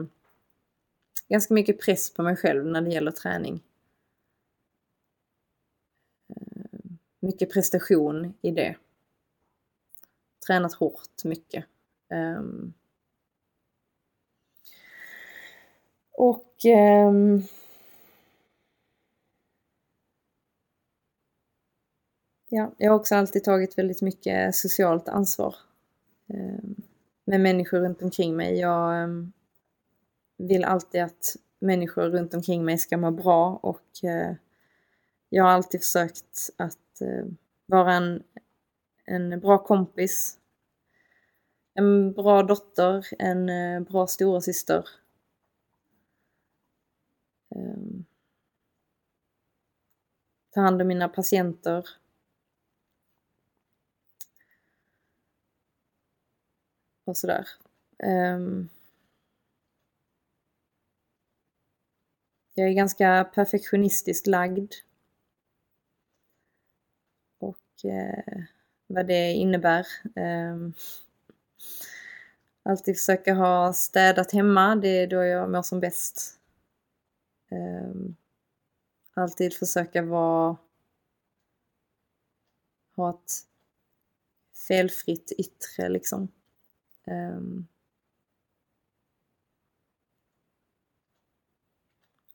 [1.27, 3.63] ganska mycket press på mig själv när det gäller träning.
[6.29, 6.79] Eh,
[7.19, 8.75] mycket prestation i det.
[10.47, 11.65] Tränat hårt mycket.
[12.09, 12.73] Ehm.
[16.11, 17.43] Och ehm.
[22.49, 25.55] Ja, jag har också alltid tagit väldigt mycket socialt ansvar
[26.27, 26.75] ehm,
[27.25, 28.59] med människor runt omkring mig.
[28.59, 29.09] Jag
[30.39, 34.35] vill alltid att människor runt omkring mig ska må bra och eh,
[35.29, 37.25] jag har alltid försökt att eh,
[37.65, 38.23] vara en,
[39.05, 40.39] en bra kompis,
[41.73, 44.81] en bra dotter, en eh, bra storasyster.
[44.81, 44.99] syster.
[47.55, 48.05] Ehm,
[50.51, 51.85] ta hand om mina patienter.
[57.09, 57.47] och sådär.
[58.03, 58.69] Um,
[62.59, 64.73] jag är ganska perfektionistiskt lagd.
[67.39, 68.43] Och eh,
[68.87, 69.87] vad det innebär.
[70.15, 70.57] Eh,
[72.63, 76.39] alltid försöka ha städat hemma, det är då jag mår som bäst.
[77.51, 77.91] Eh,
[79.13, 80.57] alltid försöka vara
[82.95, 83.31] ha ett
[84.67, 86.27] felfritt yttre liksom.
[87.07, 87.67] Um,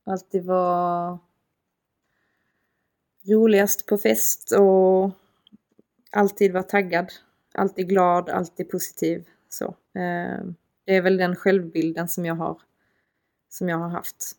[0.04, 1.18] alltid vara
[3.28, 5.10] roligast på fest och
[6.10, 7.12] alltid vara taggad.
[7.54, 9.28] Alltid glad, alltid positiv.
[9.48, 9.74] Så.
[9.94, 12.60] Ehm, det är väl den självbilden som jag har,
[13.48, 14.36] som jag har haft.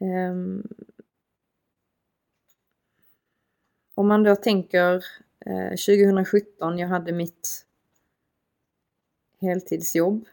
[0.00, 0.62] Ehm,
[3.94, 5.04] om man då tänker
[5.46, 7.66] eh, 2017, jag hade mitt
[9.40, 10.24] heltidsjobb.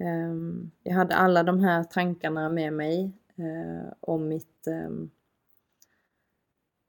[0.00, 5.10] Ehm, jag hade alla de här tankarna med mig eh, om mitt ehm,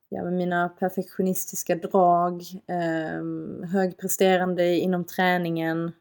[0.09, 5.91] ja, mina perfektionistiska drag, ehm, högpresterande inom träningen,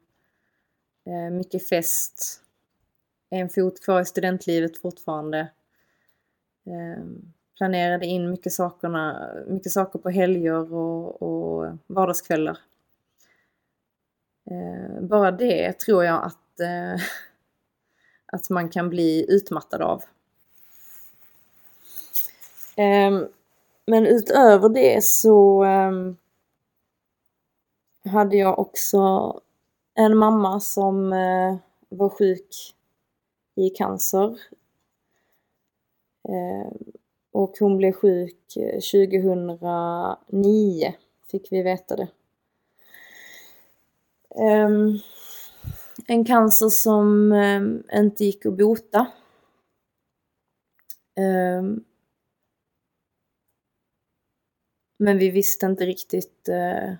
[1.05, 2.41] eh, mycket fest,
[3.29, 5.49] en fot kvar i studentlivet fortfarande
[7.57, 12.57] planerade in mycket, sakerna, mycket saker på helger och, och vardagskvällar.
[14.51, 16.95] Eh, bara det tror jag att, eh,
[18.25, 20.03] att man kan bli utmattad av.
[22.75, 23.21] Eh,
[23.85, 26.17] men utöver det så ehm,
[28.05, 29.41] hade jag också
[29.93, 31.55] en mamma som eh,
[31.89, 32.75] var sjuk
[33.55, 34.37] i cancer.
[36.29, 36.77] Ehm,
[37.31, 40.93] och hon blev sjuk eh, 2009,
[41.31, 42.07] fick vi veta det.
[44.35, 44.99] Ehm,
[46.07, 49.07] en cancer som eh, inte gick att bota.
[51.15, 51.63] Eh,
[54.97, 56.93] men vi visste inte riktigt eh,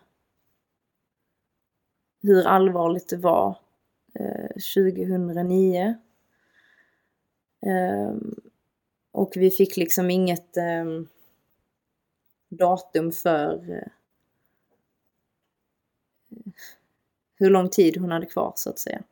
[2.21, 3.57] hur allvarligt det var
[4.13, 5.95] eh, 2009.
[7.65, 8.35] Ehm.
[9.11, 10.85] Och vi fick liksom inget eh,
[12.49, 13.91] datum för eh,
[17.41, 19.03] hur lång tid hon hade kvar så att säga.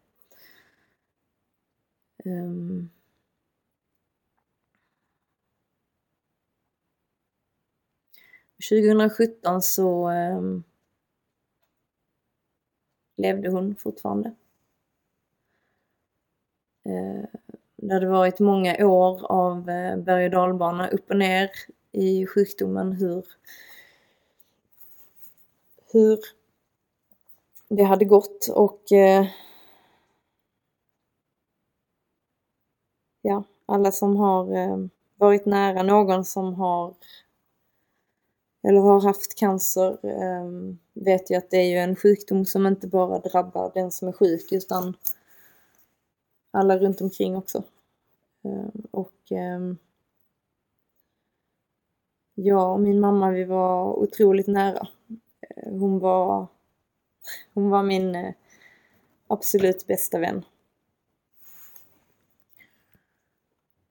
[2.26, 2.30] Ehm.
[2.34, 2.90] Um,
[8.60, 10.64] –2017 så um,
[13.18, 14.36] levde hon fortfarande.
[16.88, 17.26] Uh,
[17.76, 21.50] det hade varit många år av uh, berg och dalbana upp och ner
[21.92, 22.92] i sjukdomen.
[22.92, 23.26] Hur,
[25.92, 26.20] hur
[27.70, 29.28] det hade gått och eh,
[33.22, 34.78] ja, alla som har eh,
[35.16, 36.94] varit nära någon som har
[38.64, 42.88] eller har haft cancer eh, vet ju att det är ju en sjukdom som inte
[42.88, 44.94] bara drabbar den som är sjuk utan
[46.52, 47.64] alla runt omkring också.
[48.44, 49.60] Eh, och eh,
[52.36, 54.88] jag och min mamma vi var otroligt nära.
[55.66, 56.48] Hon var,
[57.54, 58.34] hon var min eh,
[59.28, 60.46] absolut bästa vän.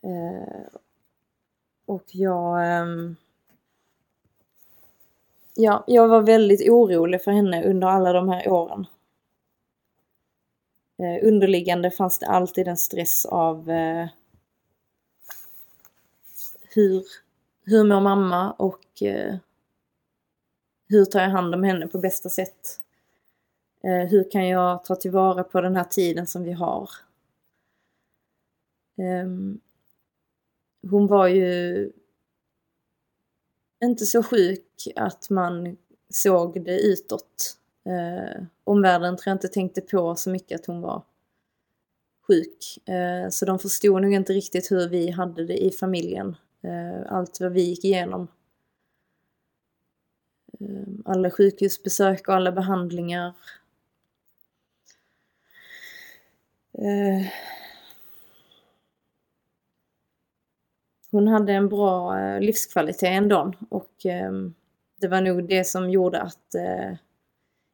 [0.02, 0.78] Eh,
[1.86, 3.16] och jag ehm,
[5.60, 8.86] Ja, jag var väldigt orolig för henne under alla de här åren.
[10.98, 13.70] Eh, underliggande fanns det alltid en stress av
[16.74, 17.04] hur,
[17.64, 19.02] hur mår mamma och
[20.88, 22.80] hur tar jag hand om henne på bästa sätt?
[23.84, 26.90] Eh, hur kan jag ta tillvara på den här tiden som vi har?
[28.98, 29.60] Ehm,
[30.90, 31.92] hon var ju
[33.84, 35.76] inte så sjuk att man
[36.10, 37.58] såg det utåt.
[37.84, 41.02] Eh, omvärlden tror jag inte tänkte på så mycket att hon var
[42.28, 42.88] sjuk.
[42.88, 46.36] Eh, så de förstod nog inte riktigt hur vi hade det i familjen.
[46.62, 48.28] Eh, allt vad vi gick igenom.
[50.60, 53.34] Eh, alla sjukhusbesök och alla behandlingar.
[56.82, 57.26] Eh,
[61.10, 64.32] hon hade en bra eh, livskvalitet ändå och eh,
[65.00, 66.94] det var nog det som gjorde att eh,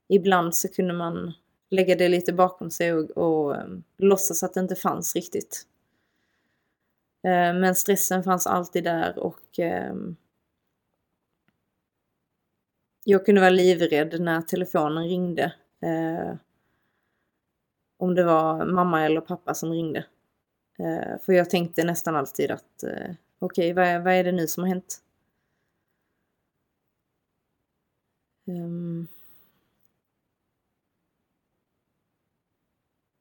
[0.09, 1.33] ibland så kunde man
[1.71, 5.63] lägga det lite bakom sig och, och ehm, låtsas att det inte fanns riktigt.
[7.25, 10.17] Eh, men stressen fanns alltid där och ehm,
[13.05, 15.55] jag kunde vara livrädd när telefonen ringde.
[15.83, 16.35] Eh,
[18.05, 20.05] om det var mamma eller pappa som ringde.
[20.79, 24.47] Eh, för jag tänkte nästan alltid att eh, okej, okay, vad, vad, är det nu
[24.47, 25.01] som har hänt?
[28.47, 29.09] Um,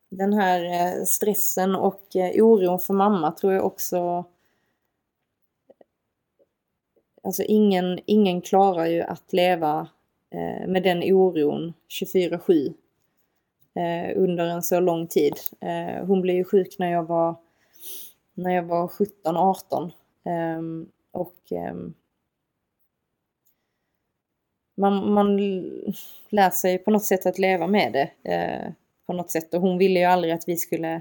[0.09, 4.25] den här eh, stressen och oron för mamma tror jag också
[7.23, 9.89] Alltså ingen, ingen klarar ju att leva
[10.67, 12.73] med den oron 24-7
[13.76, 15.34] Eh, under en så lång tid.
[15.59, 17.36] Eh, hon blev ju sjuk när jag var,
[18.34, 19.91] när jag var 17-18
[20.24, 21.93] ehm, och ehm,
[24.76, 25.38] man, man
[26.30, 28.71] lär sig på något sätt att leva med det eh,
[29.05, 30.93] på något sätt och hon ville ju aldrig att vi skulle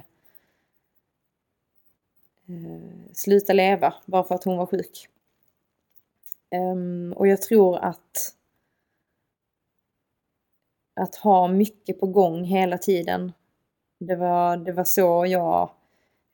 [2.46, 5.08] eh, sluta leva bara för att hon var sjuk.
[6.50, 8.34] Um, och jag tror att
[10.94, 13.32] att ha mycket på gång hela tiden.
[14.00, 15.70] Det var, det var så jag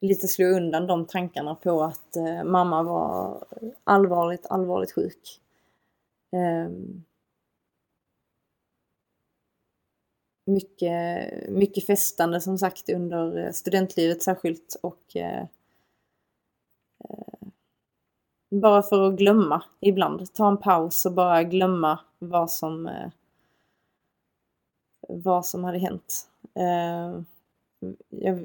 [0.00, 3.44] lite slog undan de tankarna på att eh, mamma var
[3.84, 5.40] allvarligt, allvarligt sjuk.
[6.32, 6.70] Eh,
[10.46, 15.46] mycket, mycket festande som sagt under eh, studentlivet särskilt och eh,
[17.04, 17.48] eh,
[18.50, 20.34] bara för att glömma ibland.
[20.34, 23.10] Ta en paus och bara glömma vad som eh,
[25.08, 26.28] vad som hade hänt.
[26.54, 27.20] Eh,
[28.08, 28.44] jag,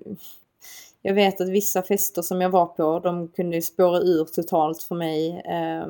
[1.01, 4.95] jag, vet att vissa fester som jag var på, de kunde spåra ur totalt för
[4.95, 5.41] mig.
[5.45, 5.88] Eh,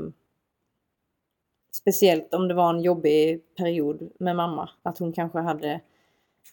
[1.75, 4.69] speciellt om det var en jobbig period med mamma.
[4.83, 5.81] Att hon kanske hade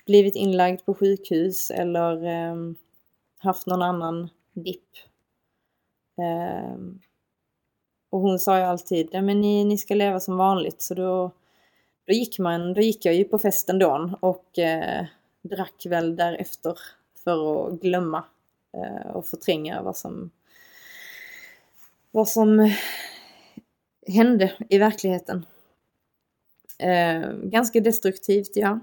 [0.07, 2.57] blivit inlagd på sjukhus eller eh,
[3.39, 4.89] haft någon annan dipp.
[6.19, 6.77] Eh,
[8.11, 10.83] och hon sa ju alltid, ja men ni, ni ska leva som vanligt.
[10.83, 11.31] Så då,
[12.11, 15.07] då, gick man, då gick jag ju på festen då och eh,
[15.43, 16.79] drack väl därefter
[17.25, 18.25] för att glömma
[18.73, 20.31] eh, och förtränga vad som,
[22.11, 22.75] vad som
[24.07, 25.47] hände i verkligheten.
[26.79, 28.81] Eh, ganska destruktivt, ja.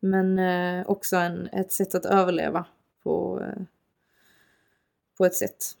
[0.00, 2.66] Men eh, också en, ett sätt att överleva
[3.02, 3.62] på, eh,
[5.16, 5.76] på ett sätt.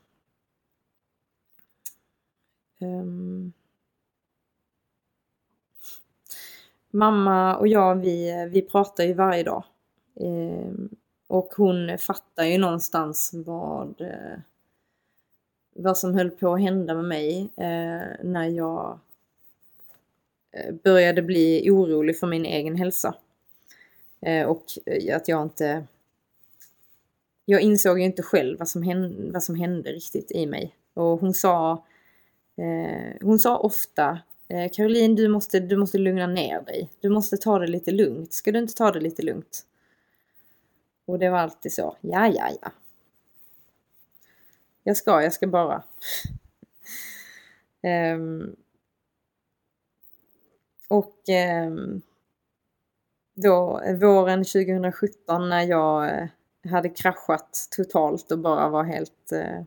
[2.80, 3.52] Um,
[6.94, 9.64] mamma och jag, vi, vi pratar ju varje dag.
[10.20, 10.72] Eh,
[11.26, 14.38] och hon fattar ju någonstans vad, eh,
[15.74, 18.98] vad som höll på att hända med mig eh, när jag
[20.52, 23.14] eh, började bli orolig för min egen hälsa.
[24.20, 25.86] Eh, och eh, att jag inte...
[27.44, 30.74] Jag insåg ju inte själv vad som hände, vad som hände riktigt i mig.
[30.94, 31.84] Och hon sa...
[32.56, 34.18] Eh, hon sa ofta
[34.48, 36.90] Eh, Caroline, du måste, du måste lugna ner dig.
[37.00, 38.32] Du måste ta det lite lugnt.
[38.32, 39.66] Ska du inte ta det lite lugnt?
[41.06, 41.96] Och det var alltid så.
[42.00, 42.72] Ja, ja, ja.
[44.82, 45.82] Jag ska, jag ska bara.
[48.14, 48.56] um,
[50.88, 51.16] och
[51.66, 52.02] um,
[53.34, 56.28] då våren 2017 när jag eh,
[56.70, 59.62] hade kraschat totalt och bara var helt eh,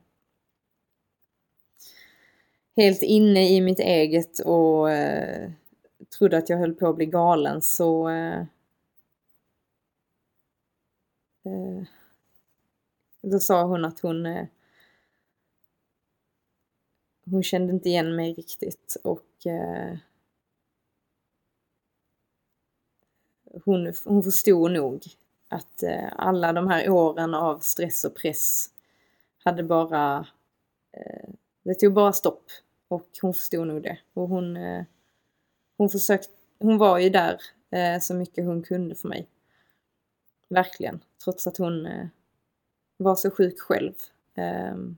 [2.77, 5.51] helt inne i mitt eget och eh,
[6.17, 8.39] trodde att jag höll på att bli galen så eh,
[11.45, 11.83] eh
[13.21, 14.45] då sa hon att hon eh,
[17.31, 19.97] hon kände inte igen mig riktigt och eh,
[23.65, 25.05] hon, hon förstod nog
[25.49, 28.69] att eh, alla de här åren av stress och press
[29.43, 30.27] hade bara,
[30.91, 31.29] eh,
[31.63, 32.43] det tog bara stopp.
[32.87, 33.99] Och hon förstod nog det.
[34.13, 34.83] Och hon, eh,
[35.77, 36.29] hon försökt,
[36.59, 39.27] hon var ju där eh, så mycket hon kunde för mig.
[40.49, 40.99] Verkligen.
[41.23, 42.07] Trots att hon eh,
[42.97, 43.93] var så sjuk själv.
[44.35, 44.97] Ehm,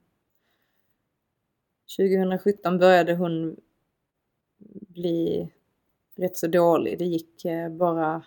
[1.97, 3.55] 2017 började hon
[4.87, 5.49] bli
[6.15, 6.99] rätt så dålig.
[6.99, 8.23] Det gick eh, bara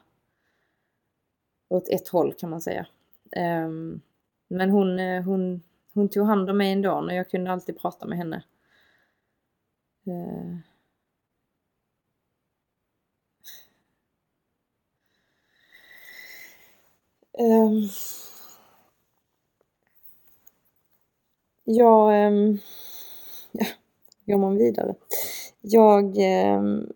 [1.69, 2.87] åt ett håll kan man säga.
[3.33, 4.01] Ehm,
[4.49, 5.63] men hon, eh, hon,
[5.95, 8.43] hon tog hand om mig ändå och jag kunde alltid prata med henne.
[10.07, 10.73] Eh.
[17.39, 17.89] Um,
[21.65, 22.59] jag, um,
[23.53, 23.67] ja,
[24.27, 24.95] går man vidare.
[25.61, 26.17] Jag
[26.59, 26.93] um,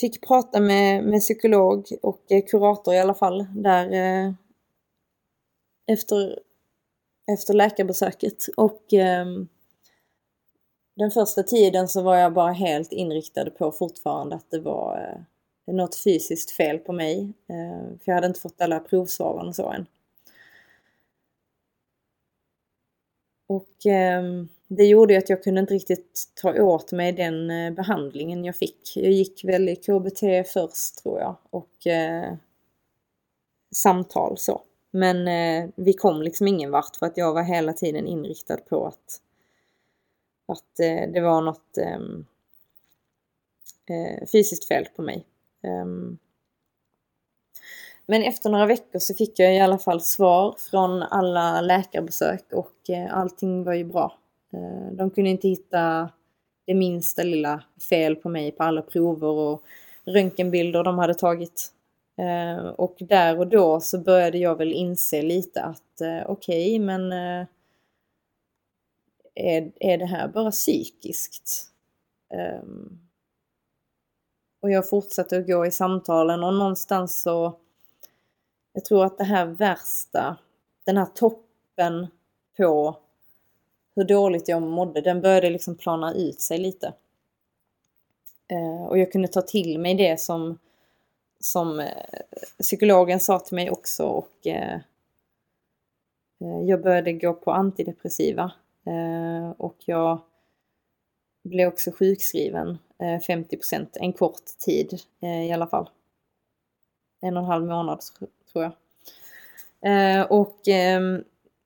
[0.00, 3.86] fick prata med, med psykolog och eh, kurator i alla fall där
[4.26, 4.34] uh,
[5.86, 6.38] efter,
[7.32, 9.48] efter läkarbesöket och um,
[10.94, 15.16] den första tiden så var jag bara helt inriktad på fortfarande att det var
[15.66, 17.32] eh, något fysiskt fel på mig.
[17.48, 19.86] Eh, för jag hade inte fått alla provsvaren och så än.
[23.48, 24.22] Och eh,
[24.68, 28.56] det gjorde ju att jag kunde inte riktigt ta åt mig den eh, behandlingen jag
[28.56, 28.96] fick.
[28.96, 32.34] Jag gick väl i KBT först tror jag och eh,
[33.74, 34.62] samtal så.
[34.90, 38.86] Men eh, vi kom liksom ingen vart för att jag var hela tiden inriktad på
[38.86, 39.20] att,
[40.46, 42.26] att eh, det var något ehm,
[43.86, 45.26] eh, fysiskt fel på mig.
[45.62, 46.18] Ehm,
[48.06, 52.90] men efter några veckor så fick jag i alla fall svar från alla läkarbesök och
[52.90, 54.18] eh, allting var ju bra.
[54.52, 56.10] Eh, de kunde inte hitta
[56.66, 59.62] det minsta lilla fel på mig på alla prover och
[60.04, 61.72] röntgenbilder de hade tagit.
[62.18, 66.78] Eh, och där och då så började jag väl inse lite att eh, okej, okay,
[66.78, 67.46] men eh,
[69.34, 71.70] är, är det här bara psykiskt?
[72.62, 72.98] Um,
[74.60, 77.58] och jag fortsatte att gå i samtalen och någonstans så
[78.72, 80.36] jag tror att det här värsta,
[80.84, 82.06] den här toppen
[82.56, 82.96] på
[83.94, 86.94] hur dåligt jag mådde, den började liksom plana ut sig lite.
[88.52, 90.58] Uh, och jag kunde ta till mig det som
[91.40, 91.86] som uh,
[92.60, 94.78] psykologen sa till mig också och uh,
[96.68, 98.52] jag började gå på antidepressiva
[98.86, 100.20] Eh, och jag
[101.44, 105.90] blev också sjukskriven eh, 50% en kort tid eh, i alla fall.
[107.20, 108.00] En och en halv månad
[108.52, 108.72] tror jag.
[110.30, 111.24] Och ehm,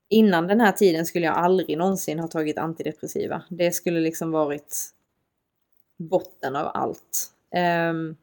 [0.08, 3.42] innan den här tiden skulle jag aldrig någonsin ha tagit antidepressiva.
[3.48, 4.92] Det skulle liksom varit
[5.96, 7.32] botten av allt.
[7.90, 8.16] Um,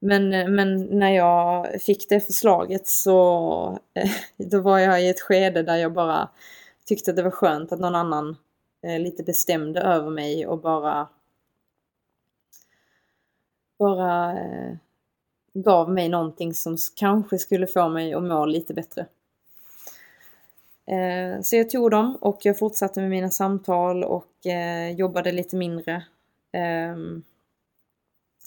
[0.00, 3.78] men, men när jag fick det förslaget så
[4.36, 6.28] då var jag i ett skede där jag bara
[6.84, 8.36] tyckte att det var skönt att någon annan
[8.82, 11.08] eh, lite bestämde över mig och bara
[13.78, 14.76] bara eh,
[15.54, 19.06] gav mig någonting som kanske skulle få mig att må lite bättre.
[20.86, 25.56] Eh, så jag tog dem och jag fortsatte med mina samtal och eh, jobbade lite
[25.56, 26.04] mindre.
[26.52, 27.22] Ehm,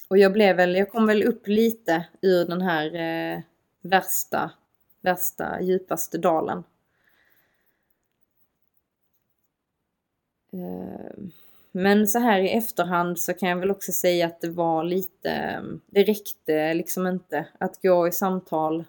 [0.08, 3.40] och jag blev väl, jag kom väl upp lite ur den här eh,
[3.82, 4.52] värsta,
[5.02, 6.64] värsta, djupaste dalen.
[10.56, 11.24] Eh,
[11.72, 15.32] men så här i efterhand så kan jag väl också säga att det var lite,
[15.32, 18.80] eh, det räckte liksom inte att gå i samtal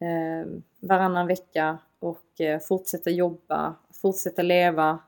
[0.00, 0.50] eh,
[0.80, 4.98] varannan vecka och fortsätta jobba, fortsätta leva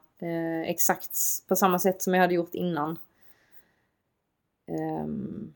[0.64, 1.18] exakt
[1.48, 2.98] på samma sätt som jag hade gjort innan.
[4.66, 5.54] Ehm,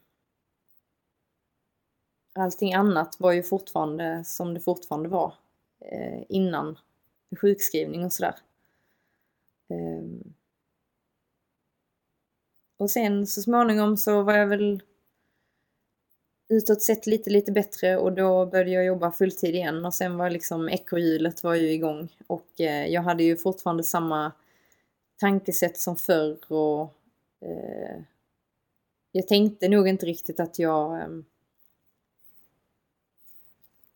[2.34, 5.34] allting annat var ju fortfarande som det fortfarande var
[6.28, 6.78] innan
[7.40, 8.34] sjukskrivning och sådär.
[9.70, 10.34] Ehm.
[12.76, 14.82] Och sen så småningom så var jag väl
[16.48, 20.30] utåt sett lite, lite bättre och då började jag jobba fulltid igen och sen var
[20.30, 24.32] liksom ekorrhjulet var ju igång och eh, jag hade ju fortfarande samma
[25.16, 26.94] tankesätt som förr och
[27.40, 28.02] eh,
[29.12, 31.08] jag tänkte nog inte riktigt att jag eh,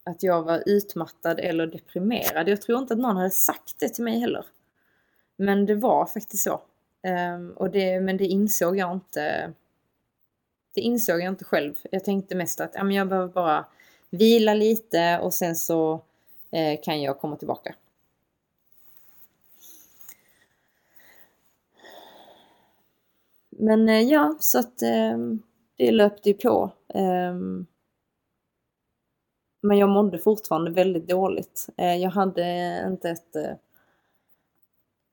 [0.05, 2.49] att jag var utmattad eller deprimerad.
[2.49, 4.47] Jag tror inte att någon hade sagt det till mig heller.
[5.37, 6.61] Men det var faktiskt så.
[7.37, 9.53] Um, och det, men det insåg jag inte.
[10.75, 11.75] Det insåg jag inte själv.
[11.91, 13.67] Jag tänkte mest att ja, men jag behöver bara
[14.11, 16.03] vila lite och sen så
[16.51, 17.75] eh, kan jag komma tillbaka.
[23.51, 25.19] Men eh, ja, så att eh,
[25.77, 26.73] det löpte ju på.
[26.95, 27.67] Ehm,
[29.61, 31.69] men jag mådde fortfarande väldigt dåligt.
[31.77, 33.53] Eh, jag hade inte ett, eh,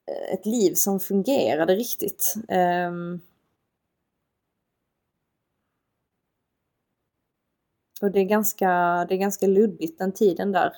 [0.06, 2.36] Eh, ett liv som fungerade riktigt.
[2.88, 3.22] Um,
[8.02, 8.68] och det är, ganska,
[9.10, 10.76] det är ganska luddigt den tiden där.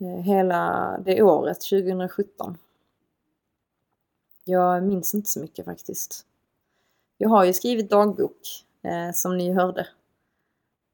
[0.00, 2.58] Eh, hela det året, 2017.
[4.44, 6.26] Jag minns inte så mycket faktiskt.
[7.18, 9.86] Jag har ju skrivit dagbok, eh, som ni hörde.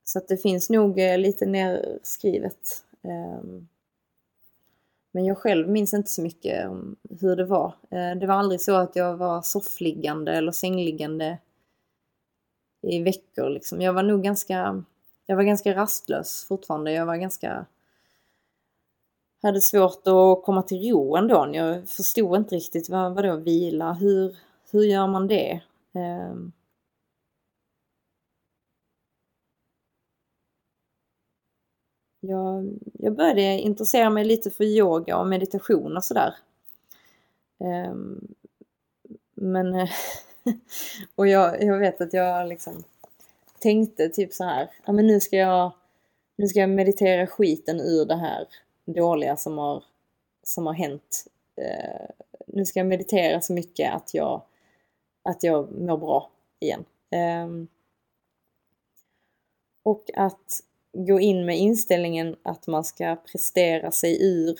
[0.05, 2.85] Så att det finns nog eh, lite nerskrivet.
[3.03, 3.69] Um,
[5.19, 7.75] men jag själv minns inte så mycket om hur det var.
[7.91, 11.39] Eh, det var aldrig så att jag var soffliggande eller sängliggande
[12.83, 13.81] i veckor liksom.
[13.81, 14.85] Jag var nog ganska,
[15.27, 16.93] jag var ganska rastlös fortfarande.
[16.93, 17.67] Jag var ganska,
[19.43, 21.51] hade svårt att komma till ro ändå.
[21.53, 24.37] Jag förstod inte riktigt vad, vadå vila, hur,
[24.71, 25.61] hur gör man det?
[25.93, 26.53] Um,
[32.21, 36.35] jag, jag började intressera mig lite för yoga och meditation och sådär.
[37.61, 38.35] Ehm,
[39.35, 39.75] men
[41.15, 42.85] och jag, jag vet att jag liksom
[43.59, 45.73] tänkte typ så här, ja men nu ska jag,
[46.37, 48.49] nu ska jag meditera skiten ur det här
[48.85, 49.85] dåliga som har,
[50.43, 51.27] som har hänt.
[51.57, 52.13] Ehm,
[52.47, 54.43] nu ska jag meditera så mycket att jag,
[55.23, 56.85] att jag mår bra igen.
[57.11, 57.69] Ehm,
[59.83, 60.63] och att
[60.93, 64.57] gå in med inställningen att man ska prestera sig ur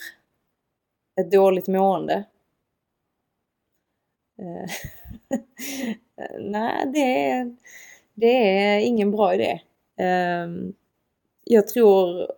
[1.21, 2.23] ett dåligt mående.
[4.41, 4.69] Eh,
[6.39, 7.55] nej, det är,
[8.13, 9.61] det är ingen bra idé.
[9.97, 10.73] Ehm,
[11.43, 12.31] jag tror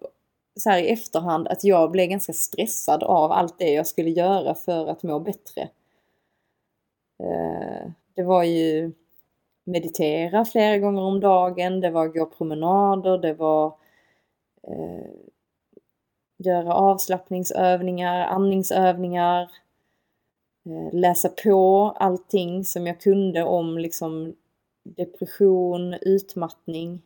[0.59, 4.55] så här i efterhand att jag blev ganska stressad av allt det jag skulle göra
[4.55, 5.61] för att må bättre.
[7.23, 8.91] Eh, det var ju
[9.65, 13.73] meditera flera gånger om dagen, det var gå promenader, det var
[14.67, 15.11] eh,
[16.37, 19.41] göra avslappningsövningar, andningsövningar,
[20.65, 24.35] eh, läsa på allting som jag kunde om liksom
[24.83, 27.01] depression, utmattning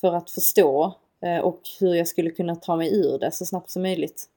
[0.00, 3.70] för att förstå eh, och hur jag skulle kunna ta mig ur det så snabbt
[3.70, 4.28] som möjligt.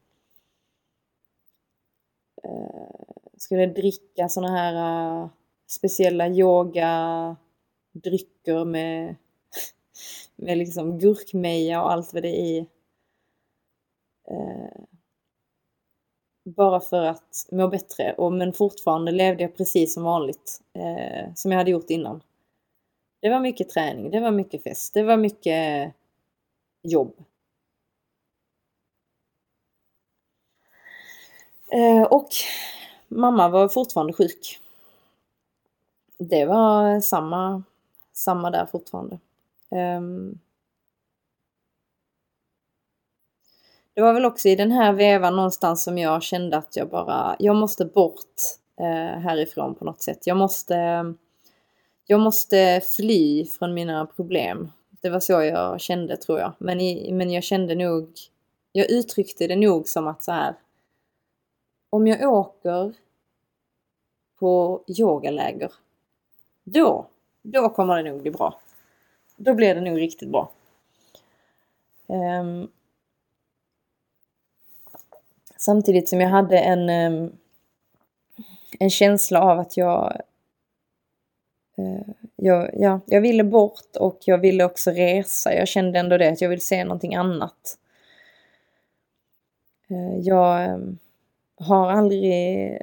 [2.44, 2.90] Eh,
[3.38, 4.74] skulle dricka såna här
[5.22, 5.30] eh,
[5.68, 7.36] speciella yoga
[7.92, 9.16] drycker med
[10.36, 12.66] med liksom gurkmeja och allt vad det är
[14.30, 14.84] eh,
[16.56, 18.14] bara för att må bättre.
[18.14, 20.62] Och, men fortfarande levde jag precis som vanligt.
[20.74, 22.22] Eh, som jag hade gjort innan.
[23.22, 25.94] Det var mycket träning, det var mycket fest, det var mycket
[26.84, 27.14] jobb.
[31.72, 32.30] Eh, och
[33.08, 34.60] mamma var fortfarande sjuk.
[36.18, 37.64] Det var samma,
[38.14, 39.20] samma där fortfarande.
[39.72, 40.40] Um,
[43.94, 47.36] det var väl också i den här vevan någonstans som jag kände att jag bara,
[47.40, 48.36] jag måste bort
[48.80, 50.28] eh, härifrån på något sätt.
[50.28, 50.76] Jag måste,
[52.06, 54.72] jag måste fly från mina problem.
[55.02, 56.54] Det var så jag kände tror jag.
[56.58, 58.10] Men, i, men jag kände nog,
[58.72, 60.56] jag uttryckte det nog som att så här.
[61.90, 62.94] Om jag åker
[64.40, 65.72] på yogaläger,
[66.64, 67.06] då,
[67.42, 68.60] då kommer det nog bli bra
[69.40, 70.52] då blir det nog riktigt bra.
[72.08, 72.72] Um,
[75.58, 77.32] samtidigt som jag hade en, um,
[78.80, 80.22] en känsla av att jag,
[81.80, 82.02] uh,
[82.36, 85.54] jag, ja, jag ville bort och jag ville också resa.
[85.54, 87.78] Jag kände ändå det, att jag vill se någonting annat.
[89.92, 90.98] Uh, jag um,
[91.56, 92.78] har aldrig,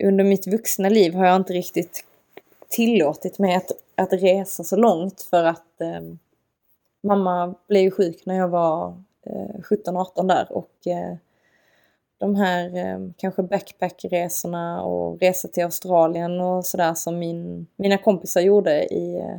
[0.00, 2.04] under mitt vuxna liv har jag inte riktigt
[2.68, 6.00] tillåtit mig att, att resa så långt för att eh,
[7.02, 11.16] mamma blev sjuk när jag var eh, 17-18 där och eh,
[12.18, 18.40] de här eh, kanske backpackresorna och resa till Australien och sådär som min, mina kompisar
[18.40, 19.38] gjorde i eh,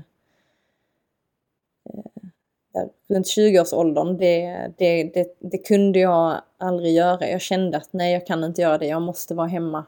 [2.76, 7.28] där, runt 20-årsåldern, det, det, det, det, kunde jag aldrig göra.
[7.28, 8.88] Jag kände att nej, jag kan inte göra det.
[8.88, 9.86] Jag måste vara hemma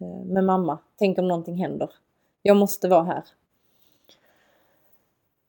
[0.00, 0.78] eh, med mamma.
[0.98, 1.90] Tänk om någonting händer.
[2.42, 3.24] Jag måste vara här.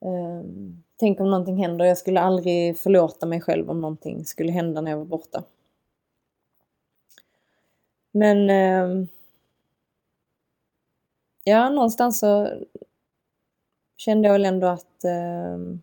[0.04, 1.84] Ehm, tänk om någonting händer.
[1.84, 5.44] Jag skulle aldrig förlåta mig själv om någonting skulle hända när jag var borta.
[8.12, 9.08] Men ehm,
[11.44, 12.48] ja, någonstans så
[13.96, 15.82] kände jag väl ändå att ehm,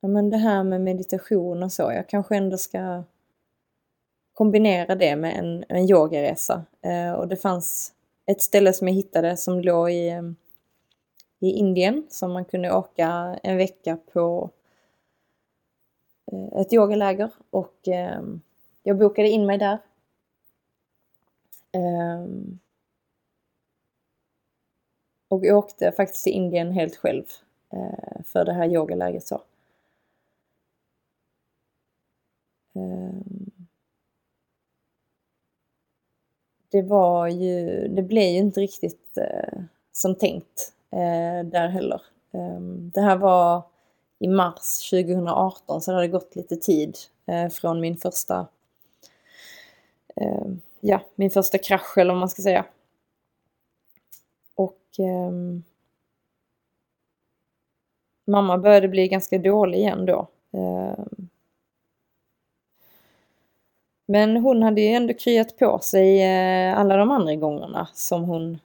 [0.00, 3.02] ja, men det här med meditation och så, jag kanske ändå ska
[4.34, 6.64] kombinera det med en, en yogaresa.
[7.18, 7.92] Och det fanns
[8.26, 10.34] ett ställe som jag hittade som låg i,
[11.42, 14.50] i Indien som man kunde åka en vecka på
[16.32, 18.40] eh, ett yogaläger och ehm,
[18.82, 19.78] jag bokade in mig där.
[21.72, 22.58] Ehm,
[25.28, 27.24] och åkte faktiskt till Indien helt själv.
[27.72, 29.42] Eh, för det här yogalägret så.
[32.74, 33.50] Ehm,
[36.70, 39.62] det var ju, det blev ju inte riktigt eh,
[39.92, 42.02] som tänkt eh, där heller.
[42.32, 42.60] Eh,
[42.94, 43.62] det här var
[44.18, 48.46] i mars 2018 så det hade gått lite tid eh, från min första
[50.16, 52.64] ehm, ja, min första krasch eller vad man ska säga.
[54.54, 55.62] Och ehm,
[58.24, 60.28] mamma började bli ganska dålig igen då.
[60.52, 61.28] Ehm,
[64.06, 68.58] men hon hade ju ändå kryat på sig eh, alla de andra gångerna som hon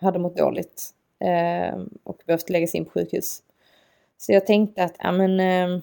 [0.00, 3.42] hade mått dåligt Ehm, och behövt läggas in på sjukhus.
[4.18, 5.80] Så jag tänkte att, ja men ehm,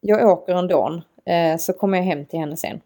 [0.00, 0.88] jag åker ändå,
[1.28, 2.80] uh, eh, så kommer jag hem till henne sen.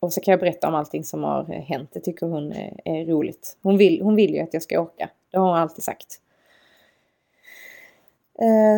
[0.00, 1.90] Och så kan jag berätta om allting som har eh, hänt.
[1.92, 3.56] Det tycker hon eh, är, roligt.
[3.62, 5.10] Hon vill, hon vill ju att jag ska åka.
[5.30, 6.20] Det har hon alltid sagt.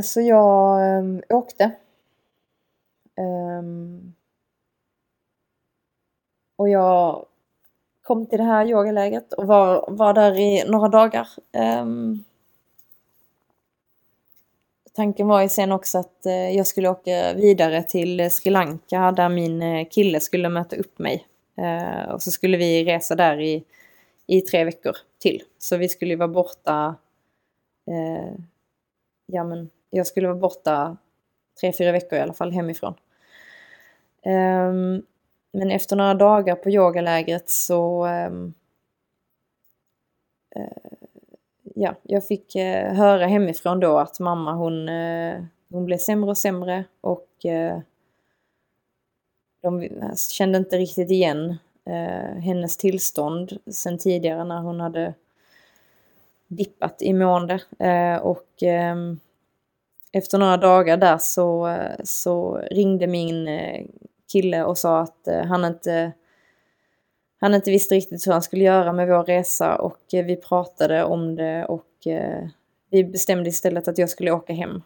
[0.05, 1.71] Så jag ehm, åkte.
[6.57, 7.27] Och jag
[8.11, 11.29] kom till det här yogaläget och var, var där i några dagar.
[11.83, 12.25] Um,
[14.93, 19.29] tanken var ju sen också att eh, jag skulle åka vidare till Sri Lanka där
[19.29, 21.27] min eh, kille skulle möta upp mig.
[21.59, 23.65] Uh, och så skulle vi resa där i,
[24.27, 25.43] i tre veckor till.
[25.59, 26.95] Så vi skulle vara borta...
[27.91, 28.35] uh,
[29.27, 30.97] ja men, jag skulle vara borta
[31.61, 32.95] tre, fyra veckor i alla fall hemifrån.
[34.25, 35.03] Um,
[35.53, 38.55] men efter några dagar på yogalägret så ehm,
[40.57, 41.01] eh,
[41.75, 46.39] ja, jag fick eh, höra hemifrån då att mamma hon, eh, hon blev sämre och
[46.39, 47.79] sämre och eh,
[49.63, 55.15] de alltså, kände inte riktigt igen eh, hennes tillstånd sen tidigare när hon hade
[56.49, 57.61] dippat i mående.
[57.79, 59.21] Eh, och ehm,
[60.13, 63.49] efter några dagar där så, så ringde min
[64.33, 66.13] kille och sa att eh, han inte
[67.39, 71.05] han inte visste riktigt hur han skulle göra med vår resa och eh, vi pratade
[71.05, 72.49] om det och eh,
[72.91, 74.83] vi bestämde istället att jag skulle åka hem.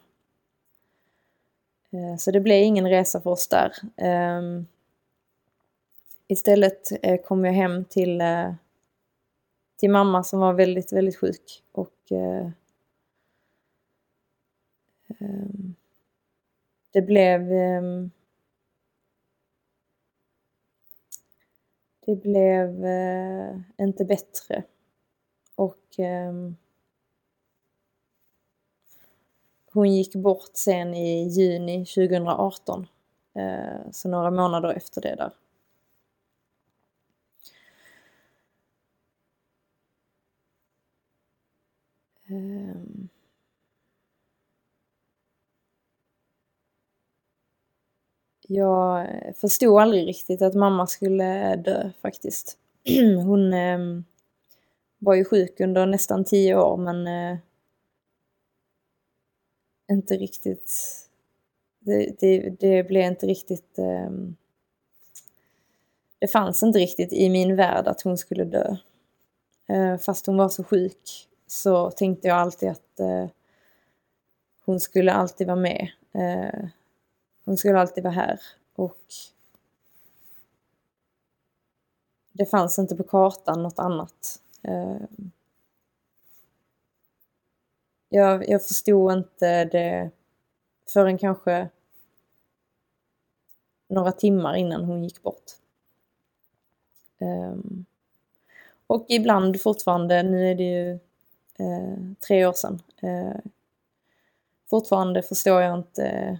[2.19, 3.71] Så det blev ingen resa för oss där.
[3.97, 4.65] Ehm,
[6.27, 6.91] istället
[7.25, 8.21] kom jag hem till,
[9.77, 12.51] till mamma som var väldigt, väldigt sjuk och ehm,
[16.91, 18.11] det blev ehm,
[22.05, 24.63] det blev eh, inte bättre.
[25.55, 26.33] Och eh,
[29.73, 32.87] hon gick bort sen i juni 2018.
[33.33, 35.31] Eh, så några månader efter det där.
[42.29, 42.94] Um,
[48.47, 52.57] jag förstod aldrig riktigt att mamma skulle dö faktiskt.
[53.25, 53.79] Hon eh,
[54.97, 57.37] var ju sjuk under nästan tio år men eh,
[59.91, 60.73] inte riktigt...
[61.79, 63.79] Det, det, det blev inte riktigt...
[63.79, 64.09] Eh,
[66.19, 68.75] det fanns inte riktigt i min värld att hon skulle dö.
[69.67, 73.27] Eh, fast hon var så sjuk så tänkte jag alltid att eh,
[74.65, 75.87] hon skulle alltid vara med.
[76.13, 76.69] Eh,
[77.45, 78.39] hon skulle alltid vara här
[78.75, 79.01] och
[82.31, 84.41] det fanns inte på kartan något annat.
[84.61, 84.97] Eh,
[88.09, 90.11] jag, jag förstod inte det
[90.93, 91.69] förrän kanske
[93.87, 95.51] några timmar innan hon gick bort.
[97.19, 97.85] Ehm,
[98.87, 100.91] och ibland fortfarande, nu är det ju
[101.59, 103.39] eh, tre år sedan, eh,
[104.69, 106.39] fortfarande förstår jag inte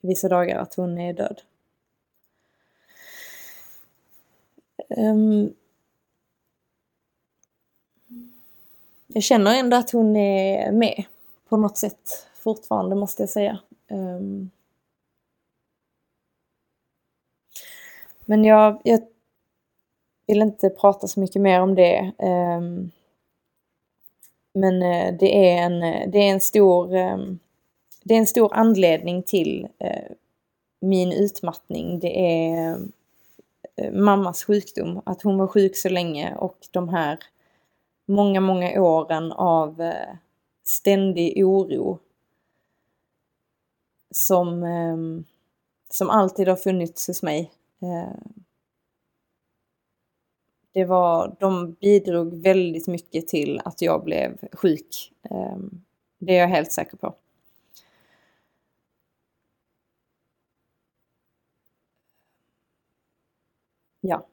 [0.00, 1.42] vissa dagar att hon är död.
[4.88, 5.54] Um,
[9.06, 11.04] jag känner ändå att hon är med
[11.48, 13.58] på något sätt fortfarande måste jag säga.
[13.90, 14.50] Um,
[18.24, 19.00] men jag, jag,
[20.26, 22.12] vill inte prata så mycket mer om det.
[22.18, 22.90] Um,
[24.52, 27.38] men eh, det är en, eh, det är en stor um,
[28.06, 30.12] det är en stor anledning till eh,
[30.80, 31.98] min utmattning.
[31.98, 32.78] Det är
[33.76, 37.18] eh, mammas sjukdom, att hon var sjuk så länge och de här
[38.06, 40.16] många, många åren av eh,
[40.64, 41.98] ständig oro
[44.10, 45.26] som, eh,
[45.90, 47.50] som alltid har funnits hos mig.
[47.82, 48.18] Eh,
[50.72, 55.12] det var, de bidrog väldigt mycket till att jag blev sjuk.
[55.30, 55.56] Eh,
[56.18, 57.14] det är jag helt säker på.
[64.08, 64.26] Ja,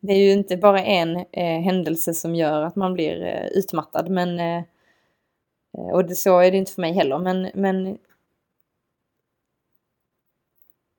[0.00, 4.10] det är ju inte bara en eh, händelse som gör att man blir eh, utmattad,
[4.10, 4.64] men eh,
[5.72, 7.98] och det, så är det inte för mig heller, men, men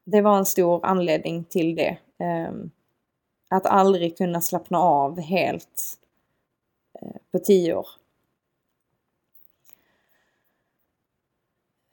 [0.05, 1.97] det var en stor anledning till det.
[2.17, 2.71] Ehm,
[3.49, 5.99] att aldrig kunna slappna av helt
[7.01, 7.87] eh, på tio år.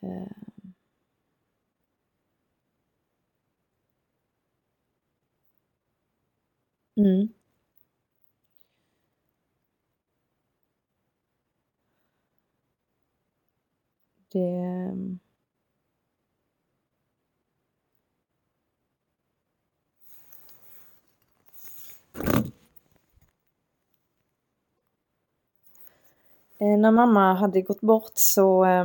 [0.02, 0.43] Eh,
[6.96, 7.28] Mm.
[14.32, 14.38] Det...
[14.38, 15.18] Mm.
[26.58, 28.64] Eh, när mamma hade gått bort så...
[28.64, 28.84] Eh,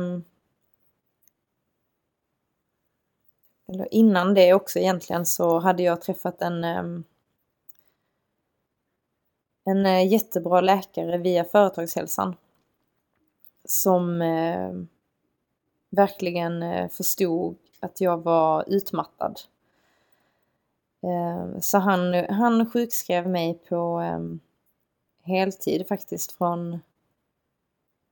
[3.68, 6.64] eller innan det också egentligen så hade jag träffat en...
[6.64, 7.00] Eh,
[9.64, 12.36] en eh, jättebra läkare via Företagshälsan.
[13.64, 14.72] Som eh,
[15.90, 19.40] verkligen eh, förstod att jag var utmattad.
[21.02, 24.02] Eh, så han, han sjukskrev mig på
[25.22, 26.80] heltid faktiskt från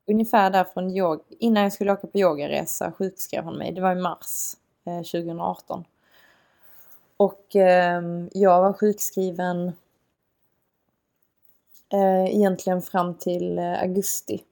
[0.08, 3.72] ungefär där från yoga, innan jag skulle åka på yogaresa sjukskrev han mig.
[3.72, 5.84] Det var i mars eh, 2018.
[7.16, 9.72] Och eh, jag var sjukskriven
[11.92, 14.44] eh, egentligen fram till eh, augusti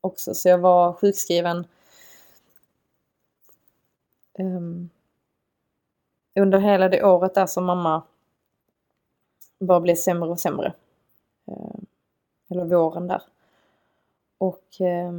[0.00, 0.34] också.
[0.34, 1.66] Så jag var sjukskriven
[4.38, 4.90] ehm,
[6.34, 8.02] under hela det året där som mamma
[9.58, 10.74] bara blev sämre och sämre.
[11.46, 11.86] Ehm,
[12.50, 13.22] eller våren där.
[14.38, 15.12] Och eh,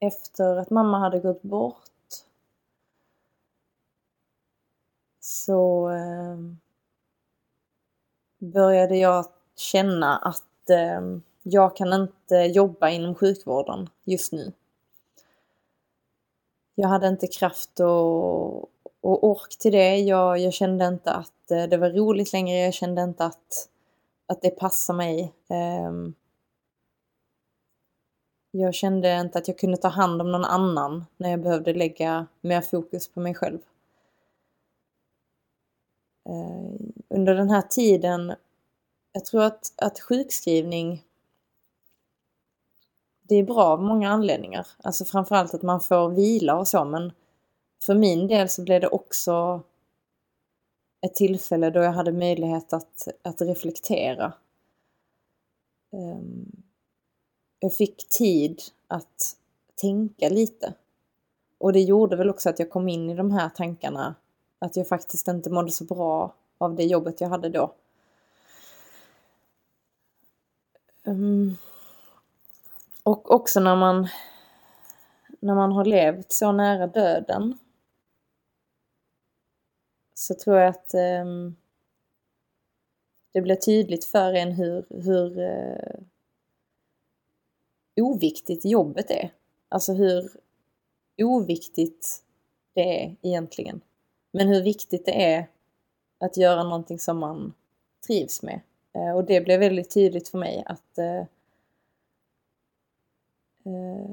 [0.00, 1.91] efter att mamma hade gått bort
[5.32, 6.38] så eh,
[8.38, 9.26] började jag
[9.56, 11.00] känna att eh,
[11.42, 14.52] jag kan inte jobba inom sjukvården just nu.
[16.74, 18.62] Jag hade inte kraft och,
[19.00, 19.98] och ork till det.
[19.98, 22.58] Jag, jag kände inte att eh, det var roligt längre.
[22.58, 23.68] Jag kände inte att,
[24.26, 25.32] att det passade mig.
[25.48, 25.92] Eh,
[28.50, 32.26] jag kände inte att jag kunde ta hand om någon annan när jag behövde lägga
[32.40, 33.58] mer fokus på mig själv.
[36.24, 38.34] Eh, under den här tiden,
[39.12, 41.04] jag tror att, att sjukskrivning
[43.32, 44.66] det är bra av många anledningar.
[44.82, 47.12] Alltså framförallt att man får vila och så men
[47.82, 49.62] för min del så blev det också
[51.00, 54.32] ett tillfälle då jag hade möjlighet att, att reflektera.
[55.92, 56.62] Ehm,
[57.58, 59.36] jag fick tid att
[59.74, 60.74] tänka lite.
[61.58, 64.14] Och det gjorde väl också att jag kom in i de här tankarna
[64.62, 67.74] att jag faktiskt inte mådde så bra av det jobbet jag hade då.
[71.04, 71.56] Um,
[73.02, 74.08] och också när man,
[75.40, 77.58] när man har levt så nära döden
[80.14, 81.56] så tror jag att um,
[83.32, 86.04] det blir tydligt för en hur, hur uh,
[87.96, 89.32] oviktigt jobbet är.
[89.68, 90.30] Alltså hur
[91.16, 92.22] oviktigt
[92.72, 93.80] det är egentligen.
[94.32, 95.46] Men hur viktigt det är
[96.20, 97.54] att göra någonting som man
[98.06, 98.60] trivs med.
[98.92, 101.20] Eh, och det blev väldigt tydligt för mig att eh,
[103.64, 104.10] eh,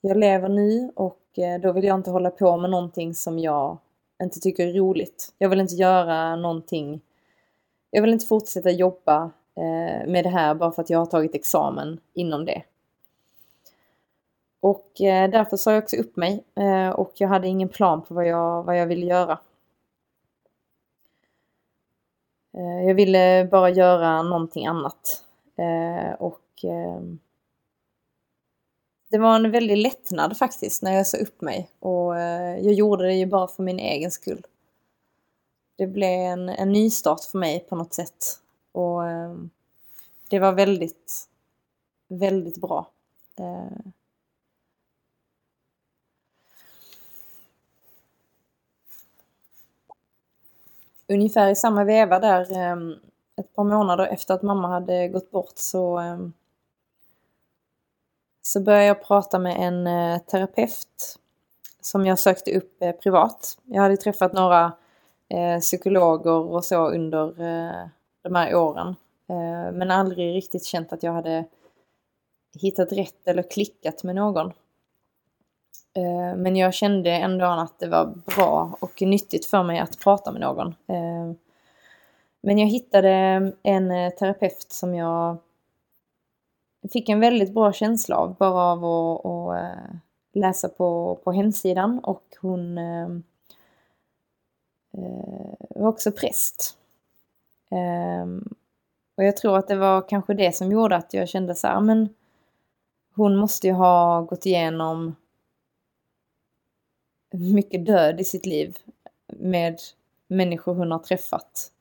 [0.00, 1.20] jag lever nu och
[1.62, 3.78] då vill jag inte hålla på med någonting som jag
[4.22, 5.34] inte tycker är roligt.
[5.38, 7.00] Jag vill inte göra någonting.
[7.90, 11.34] Jag vill inte fortsätta jobba eh, med det här bara för att jag har tagit
[11.34, 12.62] examen inom det.
[14.60, 18.14] Och eh, därför sa jag också upp mig eh, och jag hade ingen plan på
[18.14, 19.38] vad jag, vad jag ville göra.
[22.56, 25.24] Eh, jag ville bara göra någonting annat.
[25.56, 27.00] Eh, och eh,
[29.10, 33.14] det var en väldig lättnad faktiskt när jag sa upp mig och jag gjorde det
[33.14, 34.46] ju bara för min egen skull.
[35.76, 38.40] Det blev en, en nystart för mig på något sätt
[38.72, 39.02] och
[40.28, 41.28] det var väldigt,
[42.08, 42.90] väldigt bra.
[51.08, 52.94] Ungefär i samma veva där, ehm,
[53.36, 56.32] ett par månader efter att mamma hade gått bort så ehm,
[58.46, 61.18] så började jag prata med en eh, terapeut
[61.80, 63.58] som jag sökte upp eh, privat.
[63.64, 64.72] Jag hade träffat några
[65.28, 67.34] eh, psykologer och så under
[68.22, 68.94] de här åren.
[69.72, 71.44] Men aldrig riktigt känt att jag hade
[72.60, 74.52] hittat rätt eller klickat med någon.
[75.96, 80.32] Eh, men jag kände ändå att det var bra och nyttigt för mig att prata
[80.32, 80.68] med någon.
[80.68, 81.32] Eh,
[82.40, 83.10] men jag hittade
[83.62, 85.36] en eh, terapeut som jag
[86.92, 89.72] fick en väldigt bra känsla av bara av att, att
[90.32, 92.80] läsa på, på hemsidan och hon
[95.70, 96.78] var också präst.
[99.16, 101.76] Och jag tror att det var kanske det som gjorde att jag kände så här,
[101.76, 102.08] ah, men
[103.14, 105.14] hon måste ju ha gått igenom
[107.40, 108.76] mycket död i sitt liv
[109.26, 109.80] med
[110.26, 111.72] människor hon har träffat.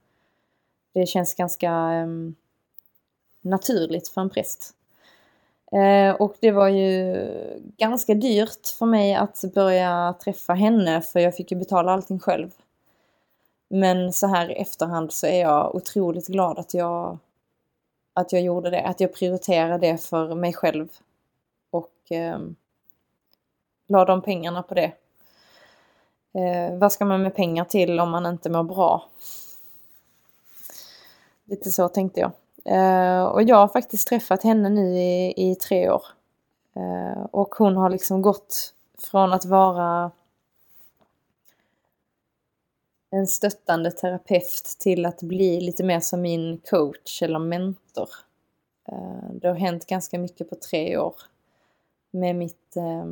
[0.94, 2.36] Det känns ganska um,
[3.42, 4.74] naturligt för en präst.
[5.72, 7.18] Eh, och det var ju
[7.78, 12.50] ganska dyrt för mig att börja träffa henne för jag fick ju betala allting själv.
[13.68, 17.18] Men så här i efterhand så är jag otroligt glad att jag,
[18.14, 20.88] att jag gjorde det, att jag prioriterade det för mig själv.
[21.70, 22.40] Och eh,
[23.88, 24.92] la de pengarna på det.
[26.36, 29.10] Eh, vad ska man med pengar till om man inte mår bra?
[31.46, 32.32] Lite så tänkte jag.
[32.66, 36.04] Eh, och jag har faktiskt träffat henne nu i, i tre år.
[36.76, 40.12] Eh, och hon har liksom gått från att vara
[43.12, 48.10] en stöttande terapeut till att bli lite mer som min coach eller mentor.
[48.88, 51.16] Eh, det har hänt ganska mycket på tre år
[52.12, 53.06] med mitt, eh,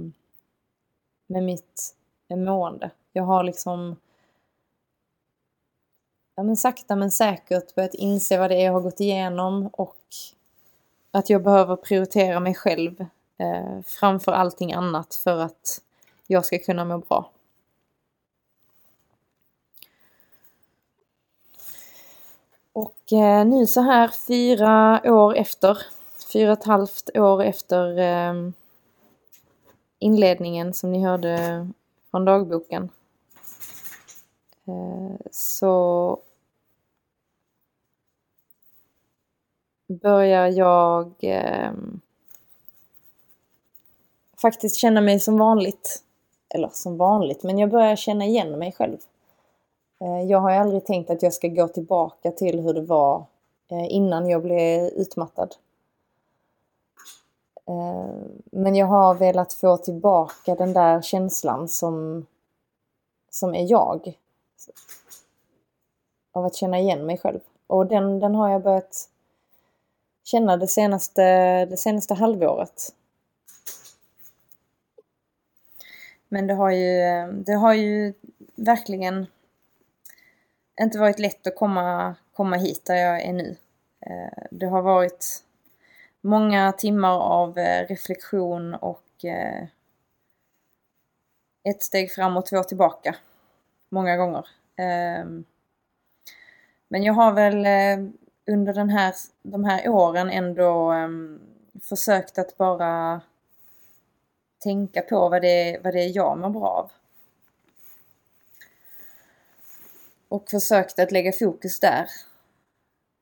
[1.28, 1.96] med mitt
[2.30, 2.92] mående.
[3.14, 3.96] Jag har liksom
[6.36, 9.98] ja, men sakta men säkert börjat inse vad det är jag har gått igenom och
[11.12, 13.06] att jag behöver prioritera mig själv
[13.38, 15.82] eh, framför allting annat för att
[16.28, 17.30] jag ska kunna må bra.
[22.74, 25.78] Och eh, nu så här fyra år efter,
[26.34, 28.50] fyra och ett halvt år efter eh,
[30.00, 31.68] inledningen som ni hörde
[32.12, 32.90] från dagboken
[34.68, 36.18] Eh, så
[39.88, 41.72] börjar jag eh,
[44.42, 46.04] faktiskt känna mig som vanligt.
[46.50, 48.98] Eller som vanligt, men jag börjar känna igen mig själv.
[50.02, 53.26] Eh, jag har aldrig tänkt att jag ska gå tillbaka till hur det var
[53.68, 55.56] eh, innan jag blev utmattad.
[57.68, 58.16] Eh,
[58.52, 62.26] men jag har velat få tillbaka den där känslan som,
[63.30, 64.18] som är jag
[66.32, 67.40] av att känna igen mig själv.
[67.68, 69.10] Och den, den har jag börjat
[70.24, 71.22] känna det senaste,
[71.66, 72.96] det senaste halvåret.
[76.28, 78.14] Men det har ju, det har ju
[78.56, 79.26] verkligen
[80.82, 83.56] inte varit lätt att komma, komma hit där jag är nu.
[84.06, 85.44] Eh, det har varit
[86.22, 89.64] många timmar av eh, reflektion och eh,
[91.64, 93.16] ett steg fram och två tillbaka.
[93.94, 94.48] Många gånger.
[94.76, 95.46] Ehm,
[96.88, 98.10] men jag har väl eh,
[98.48, 101.40] under den här, de här åren ändå ehm,
[101.82, 103.22] försökt att bara
[104.64, 106.92] tänka på vad det, vad det är jag mår bra av.
[110.30, 112.08] Och försökt att lägga fokus där.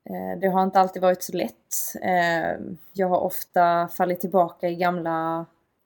[0.09, 1.95] Eh, det har inte alltid varit så lätt.
[2.01, 5.45] Ehm, jag har ofta fallit tillbaka i gamla,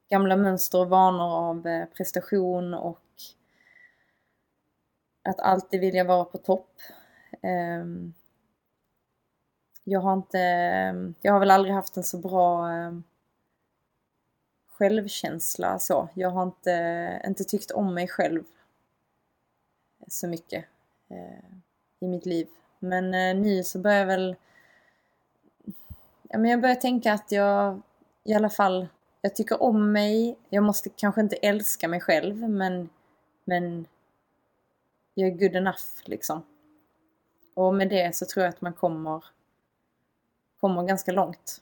[0.10, 2.99] gamla mönster och vanor av eh, prestation och
[5.26, 6.69] att alltid vilja vara på topp.
[7.41, 8.14] Ehm,
[9.84, 10.39] jag har inte,
[11.22, 13.03] jag har väl aldrig haft en så bra ehm,
[14.68, 16.10] självkänsla så.
[16.14, 18.43] Jag har inte, inte tyckt om mig själv
[20.07, 20.65] så mycket
[21.10, 21.56] eh,
[21.99, 22.47] i mitt liv.
[22.80, 24.35] Men eh, nu så börjar jag väl
[26.30, 27.81] ja, men jag börjar tänka att jag
[28.23, 28.88] i alla fall,
[29.22, 30.38] jag tycker om mig.
[30.49, 32.89] Jag måste kanske inte älska mig själv men,
[33.43, 33.88] men
[35.16, 36.44] jag är good enough liksom.
[37.54, 39.24] Och med det så tror jag att man kommer,
[40.60, 41.62] kommer ganska långt.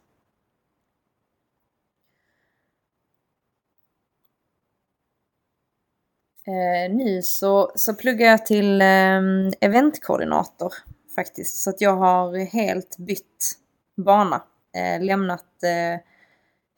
[6.47, 9.21] Eh, nu så, så pluggar jag till eh,
[9.61, 10.73] eventkoordinator
[11.15, 11.63] faktiskt.
[11.63, 13.59] Så att jag har helt bytt
[13.95, 14.43] bana.
[14.75, 15.99] Eh, lämnat eh,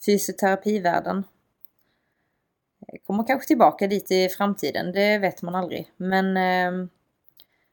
[0.06, 1.24] fysioterapivärlden
[3.06, 5.92] kommer kanske tillbaka dit i framtiden, det vet man aldrig.
[5.98, 6.88] Men eh,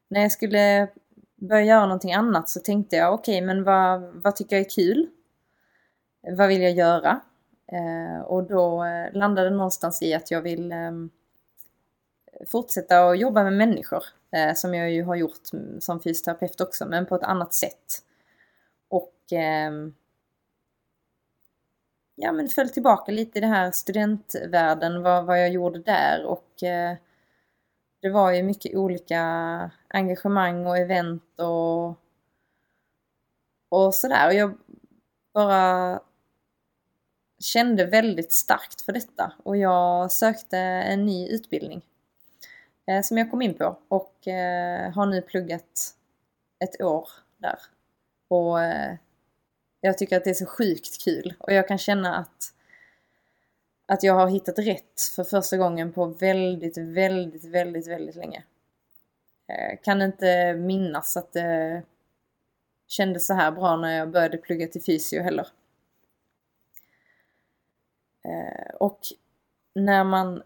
[0.08, 0.88] när jag skulle
[1.36, 4.70] börja göra någonting annat så tänkte jag okej, okay, men vad, vad tycker jag är
[4.70, 5.08] kul?
[6.20, 7.20] Vad vill jag göra?
[7.72, 10.92] Eh, och då eh, landade det någonstans i att jag vill, eh,
[12.46, 14.04] fortsätta att jobba med människor.
[14.30, 18.02] Eh, som jag ju har gjort som fysioterapeut också, men på ett annat sätt.
[18.88, 19.72] Och eh,
[22.22, 26.62] ja, men föll tillbaka lite i det här studentvärlden, vad, vad jag gjorde där och
[26.62, 26.96] eh,
[28.02, 29.20] det var ju mycket olika
[29.88, 31.88] engagemang och event och,
[33.68, 34.26] och sådär.
[34.26, 34.58] Och jag
[35.34, 36.00] bara
[37.38, 41.82] kände väldigt starkt för detta och jag sökte en ny utbildning
[42.86, 45.94] eh, som jag kom in på och eh, har nu pluggat
[46.64, 47.08] ett år
[47.38, 47.58] där.
[48.28, 48.96] Och eh,
[49.84, 52.54] jag tycker att det är så sjukt kul och jag kan känna att,
[53.86, 58.44] att jag har hittat rätt för första gången på väldigt, väldigt, väldigt, väldigt länge.
[59.46, 61.82] Jag kan inte minnas att det
[62.88, 65.46] kändes så här bra när jag började plugga till fysio heller.
[68.24, 69.00] Eh, och
[69.74, 70.42] när man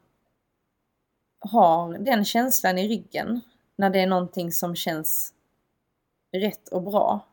[1.39, 3.41] har den känslan i ryggen,
[3.77, 5.35] när det är någonting som känns
[6.33, 7.27] rätt och bra,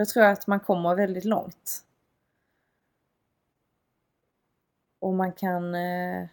[0.00, 1.84] då tror jag att man kommer väldigt långt.
[4.98, 6.26] Och man kan eh,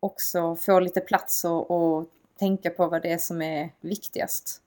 [0.00, 2.08] också få lite plats och, och
[2.38, 4.62] tänka på vad det är som är viktigast.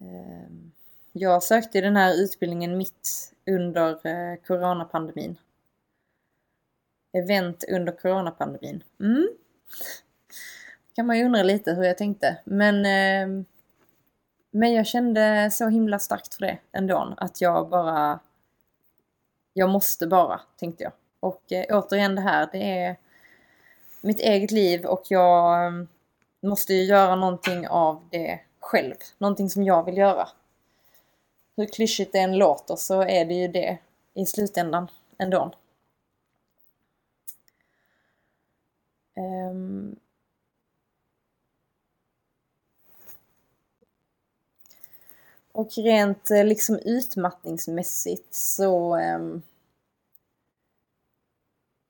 [0.00, 0.72] Ehm,
[1.12, 5.38] jag sökte den här utbildningen mitt under eh, coronapandemin.
[7.12, 8.82] Event under coronapandemin.
[9.00, 9.28] Mm.
[10.94, 12.38] kan man ju undra lite hur jag tänkte.
[12.44, 13.46] Men, eh,
[14.56, 17.14] men jag kände så himla starkt för det ändå.
[17.16, 18.20] Att jag bara...
[19.52, 20.92] Jag måste bara, tänkte jag.
[21.20, 22.96] Och eh, återigen det här, det är
[24.00, 25.72] mitt eget liv och jag eh,
[26.42, 28.94] måste ju göra någonting av det själv.
[29.18, 30.28] Någonting som jag vill göra
[31.56, 33.78] hur klyschigt det än låter så är det ju det
[34.14, 35.52] i slutändan ändå.
[39.50, 39.96] Um,
[45.56, 49.42] och rent eh, liksom utmattningsmässigt så um,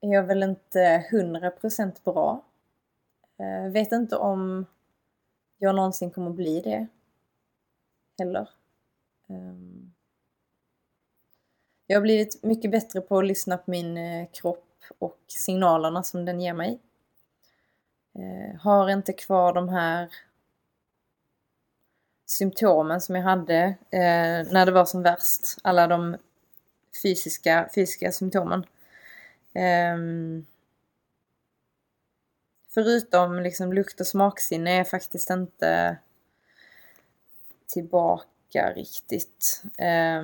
[0.01, 2.45] är jag väl inte 100% bra.
[3.41, 4.67] Uh, vet inte om
[5.59, 6.87] jag någonsin kommer bli det
[8.19, 8.49] heller.
[9.27, 9.95] Um,
[11.87, 16.25] jag har blivit mycket bättre på att lyssna på min uh, kropp och signalerna som
[16.25, 16.79] den ger mig.
[18.19, 20.09] Uh, har inte kvar de här
[22.27, 25.57] symptomen som jag hade eh, när det var som värst.
[25.63, 26.17] Alla de
[27.03, 28.67] fysiska, fysiska symptomen.
[29.53, 29.97] Eh,
[32.75, 35.97] förutom liksom lukt och smaksinne är jag faktiskt inte
[37.67, 39.63] tillbaka riktigt.
[39.79, 40.23] Eh,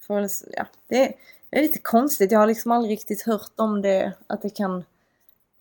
[0.00, 1.14] för, ja, det, är,
[1.50, 4.84] det är lite konstigt, jag har liksom aldrig riktigt hört om det, att det kan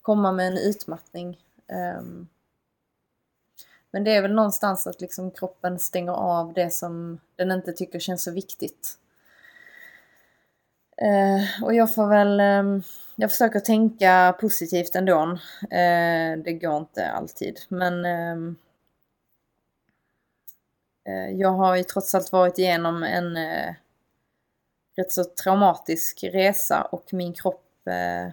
[0.02, 1.40] komma med en utmattning.
[2.00, 2.28] Um,
[3.92, 8.00] men det är väl någonstans att liksom kroppen stänger av det som den inte tycker
[8.00, 8.98] känns så viktigt.
[10.98, 12.82] Eh, och jag får väl, Eh,
[13.16, 15.38] jag försöker tänka positivt ändå.
[15.72, 18.56] Eh, det går inte alltid, men ehm,
[21.10, 23.74] Eh, jag har ju trots allt varit igenom en eh,
[24.98, 28.32] rätt så traumatisk resa och min kropp eh,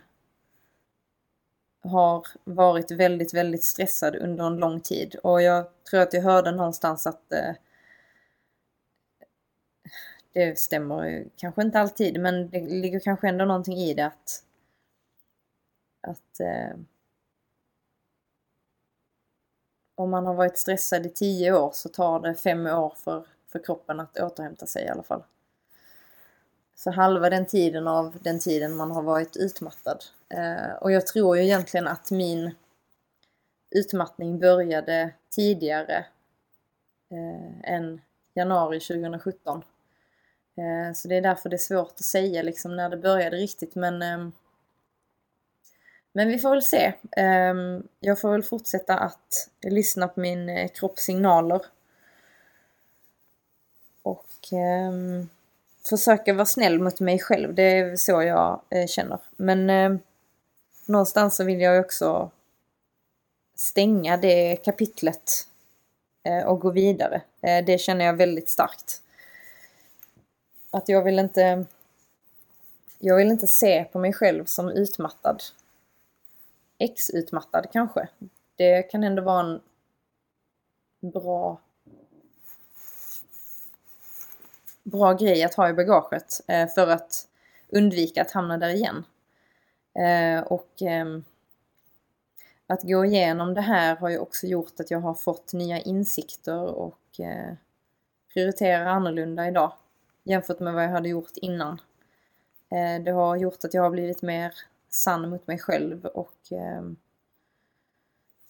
[1.87, 5.15] har varit väldigt, väldigt stressad under en lång tid.
[5.23, 7.55] Och jag tror att jag hörde någonstans att eh,
[10.33, 14.43] det stämmer kanske inte alltid, men det ligger kanske ändå någonting i det att,
[16.01, 16.77] att eh,
[19.95, 23.59] om man har varit stressad i tio år så tar det fem år för, för
[23.65, 25.23] kroppen att återhämta sig i alla fall.
[26.77, 30.05] Så halva den tiden av den tiden man har varit utmattad.
[30.29, 32.55] Eh, och jag tror ju egentligen att min
[33.71, 36.07] utmattning började tidigare
[37.11, 38.01] eh, än
[38.35, 39.63] januari 2017.
[40.57, 43.75] Eh, så det är därför det är svårt att säga liksom när det började riktigt
[43.75, 44.29] men eh,
[46.17, 46.93] men vi får väl se.
[47.17, 51.61] Ehm, jag får väl fortsätta att lyssna på min eh, kropps signaler.
[54.03, 55.29] Och ehm,
[55.89, 57.55] försöka vara snäll mot mig själv.
[57.55, 59.19] Det är så jag eh, känner.
[59.37, 60.01] Men eh,
[60.87, 62.31] någonstans så vill jag också
[63.55, 65.47] stänga det kapitlet
[66.23, 67.23] eh, och gå vidare.
[67.41, 69.03] Eh, det känner jag väldigt starkt.
[70.71, 71.67] Att jag vill inte
[72.99, 75.43] jag vill inte se på mig själv som utmattad
[76.79, 78.09] Ex-utmattad kanske.
[78.57, 79.61] Det kan ändå vara en
[81.11, 81.61] bra
[84.87, 87.29] bra grej att ha i bagaget eh, för att
[87.69, 89.05] undvika att hamna där igen.
[89.95, 91.25] Eh, och ehm,
[92.67, 96.65] att gå igenom det här har ju också gjort att jag har fått nya insikter
[96.65, 97.55] och eh,
[98.35, 99.73] prioriterar annorlunda idag
[100.25, 101.81] jämfört med vad jag hade gjort innan.
[102.71, 104.55] Eh, det har gjort att jag har blivit mer
[104.89, 106.97] sann mot mig själv och ehm,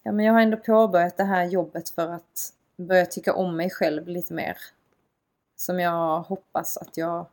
[0.02, 3.70] ja, men jag har ändå påbörjat det här jobbet för att börja tycka om mig
[3.70, 4.56] själv lite mer.
[5.56, 7.26] Som jag hoppas att jag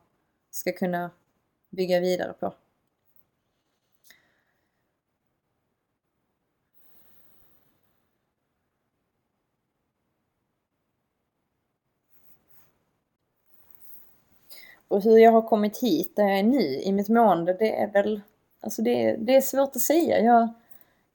[0.52, 1.12] ska kunna
[1.70, 2.54] bygga vidare på.
[14.88, 17.92] Och hur jag har kommit hit där jag är nu i mitt mående, det är
[17.92, 18.22] väl...
[18.62, 20.20] Alltså det, det är svårt att säga.
[20.20, 20.54] Jag,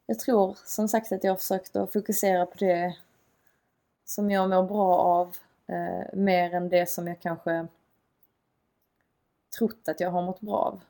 [0.07, 2.97] jag tror som sagt att jag har försökt att fokusera på det
[4.05, 5.37] som jag mår bra av
[5.69, 7.67] eh, mer än det som jag kanske
[9.59, 10.81] trott att jag har mått bra av.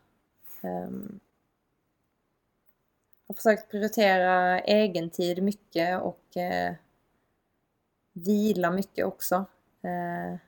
[0.62, 0.90] Eh,
[3.26, 6.74] jag har försökt prioritera egentid mycket och eh,
[8.12, 9.44] vila mycket också.
[9.82, 10.38] Eh,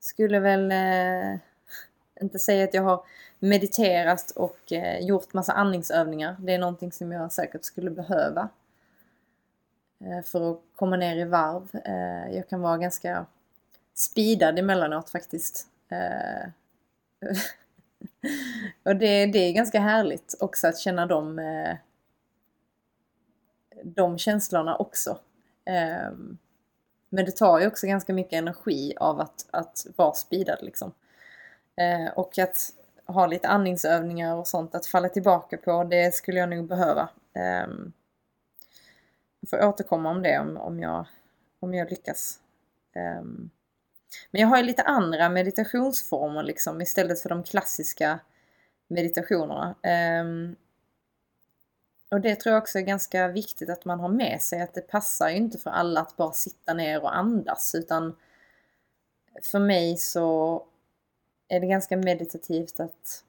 [0.00, 1.38] skulle väl eh,
[2.20, 3.04] inte säga att jag har
[3.38, 6.36] mediterat och eh, gjort massa andningsövningar.
[6.38, 8.48] Det är någonting som jag säkert skulle behöva
[10.06, 11.68] Eh, för att komma ner i varv.
[11.84, 13.26] Eh, jag kan vara ganska
[13.94, 15.66] speedad emellanåt faktiskt.
[15.88, 16.48] Eh,
[18.82, 21.40] och det, det är ganska härligt också att känna de,
[23.82, 25.18] de känslorna också.
[27.08, 30.92] Men det tar ju också ganska mycket energi av att, att vara speedad liksom.
[32.14, 32.72] Och att
[33.06, 37.08] ha lite andningsövningar och sånt att falla tillbaka på, det skulle jag nog behöva.
[39.50, 41.06] Får återkomma om det om, om, jag,
[41.60, 42.40] om jag lyckas.
[43.20, 43.50] Um,
[44.30, 48.18] men jag har ju lite andra meditationsformer liksom istället för de klassiska
[48.88, 49.74] meditationerna.
[50.20, 50.56] Um,
[52.10, 54.88] och det tror jag också är ganska viktigt att man har med sig att det
[54.88, 58.16] passar ju inte för alla att bara sitta ner och andas utan
[59.42, 60.62] för mig så
[61.48, 63.24] är det ganska meditativt att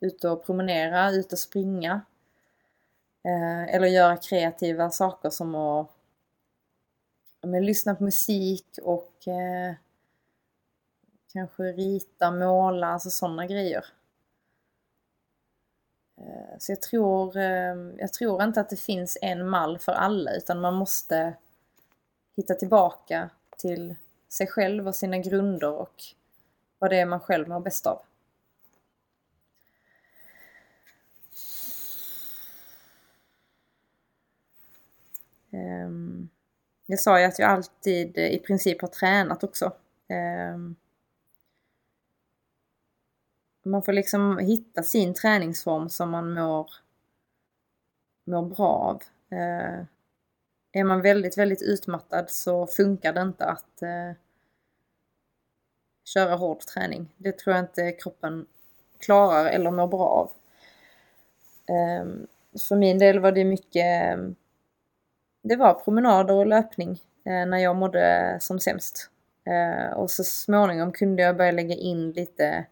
[0.00, 2.00] ut och promenera, ut och springa.
[3.24, 5.90] Eh, eller göra kreativa saker som att
[7.42, 9.74] men, lyssna på musik och eh,
[11.32, 13.84] kanske rita, måla, alltså sådana grejer.
[16.20, 20.34] Eh, så jag tror, eh, jag tror inte att det finns en mall för alla
[20.34, 21.34] utan man måste
[22.36, 23.94] hitta tillbaka till
[24.28, 26.02] sig själv och sina grunder och
[26.78, 28.02] vad det är man själv mår bäst av.
[35.50, 36.28] Ehm,
[36.86, 39.72] jag sa ju att jag alltid i princip har tränat också.
[40.08, 40.76] Ehm,
[43.64, 46.70] man får liksom hitta sin träningsform som man mår,
[48.26, 49.02] mår bra av.
[49.38, 49.86] Ehm,
[50.72, 54.12] är man väldigt, väldigt utmattad så funkar det inte att eh,
[56.04, 57.14] köra hård träning.
[57.16, 58.46] Det tror jag inte kroppen
[58.98, 60.30] klarar eller mår bra av.
[62.68, 64.18] För min del var det mycket,
[65.42, 66.90] det var promenader och löpning
[67.24, 69.10] eh, när jag mådde som sämst.
[69.44, 72.66] Eh, och så småningom kunde jag börja lägga in lite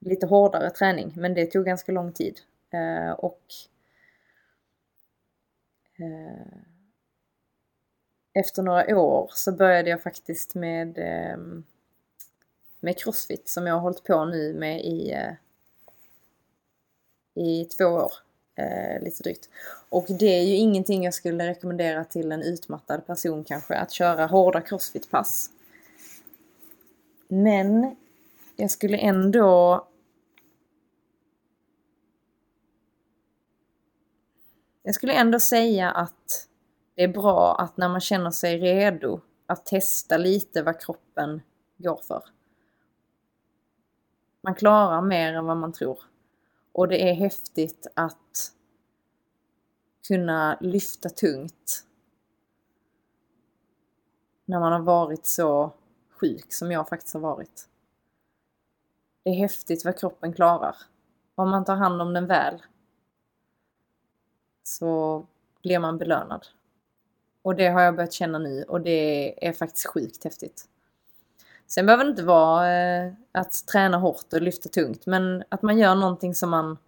[0.00, 2.40] lite hårdare träning men det tog ganska lång tid.
[2.70, 3.42] Eh, och
[5.98, 6.58] eh,
[8.34, 11.38] efter några år så började jag faktiskt med, eh,
[12.80, 15.32] med crossfit som jag har hållit på nu med i, eh,
[17.34, 18.12] i två år.
[18.56, 19.48] Eh, lite drygt.
[19.88, 24.26] Och det är ju ingenting jag skulle rekommendera till en utmattad person kanske, att köra
[24.26, 25.50] hårda crossfit-pass.
[27.28, 27.96] Men
[28.56, 29.86] jag skulle ändå
[34.82, 36.48] Jag skulle ändå säga att
[36.94, 41.42] det är bra att när man känner sig redo att testa lite vad kroppen
[41.76, 42.22] går för.
[44.40, 45.98] Man klarar mer än vad man tror.
[46.74, 48.52] Och det är häftigt att
[50.08, 51.84] kunna lyfta tungt
[54.44, 55.72] när man har varit så
[56.10, 57.68] sjuk som jag faktiskt har varit.
[59.22, 60.76] Det är häftigt vad kroppen klarar.
[61.34, 62.62] Om man tar hand om den väl
[64.62, 65.26] så
[65.62, 66.46] blir man belönad.
[67.42, 70.68] Och det har jag börjat känna nu och det är faktiskt sjukt häftigt.
[71.66, 75.78] Sen behöver det inte vara eh, att träna hårt och lyfta tungt men att man
[75.78, 76.78] gör någonting som man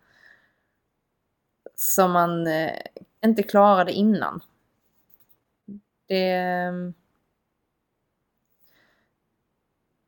[1.75, 2.81] som man eh,
[3.25, 4.41] inte klarade innan.
[6.07, 6.95] Det ehm,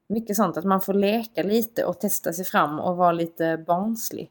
[0.09, 4.31] mycket sånt att man får leka lite och testa sig fram och vara lite barnslig.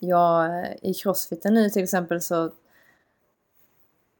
[0.00, 2.52] Jag, eh, I crossfiten nu till exempel så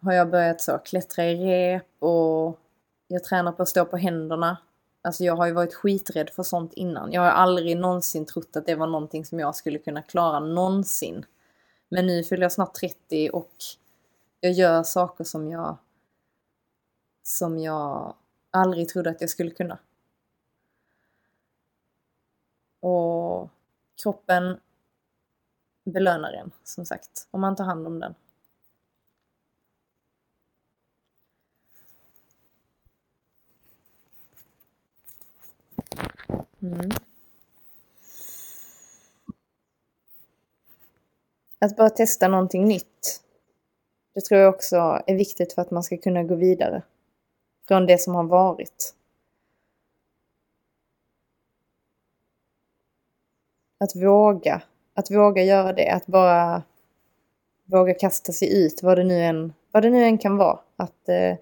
[0.00, 2.60] har jag börjat så klättra i rep och
[3.12, 4.56] jag tränar på att stå på händerna.
[5.02, 7.12] Alltså jag har ju varit skiträdd för sånt innan.
[7.12, 11.26] Jag har aldrig någonsin trott att det var någonting som jag skulle kunna klara någonsin.
[11.88, 13.52] Men nu fyller jag snart 30 och
[14.40, 15.76] jag gör saker som jag
[17.22, 18.14] som jag
[18.50, 19.78] aldrig trodde att jag skulle kunna.
[22.80, 23.50] Och
[24.02, 24.60] kroppen
[25.84, 28.14] belönar en, som sagt, om man tar hand om den.
[36.62, 36.90] Mm.
[41.58, 43.22] Att bara testa någonting nytt.
[44.14, 44.76] Det tror jag också
[45.06, 46.82] är viktigt för att man ska kunna gå vidare
[47.68, 48.94] från det som har varit.
[53.78, 54.62] Att våga,
[54.94, 56.62] att våga göra det, att bara
[57.64, 60.58] våga kasta sig ut vad det nu än, vad det nu än kan vara.
[60.76, 61.36] Att, eh,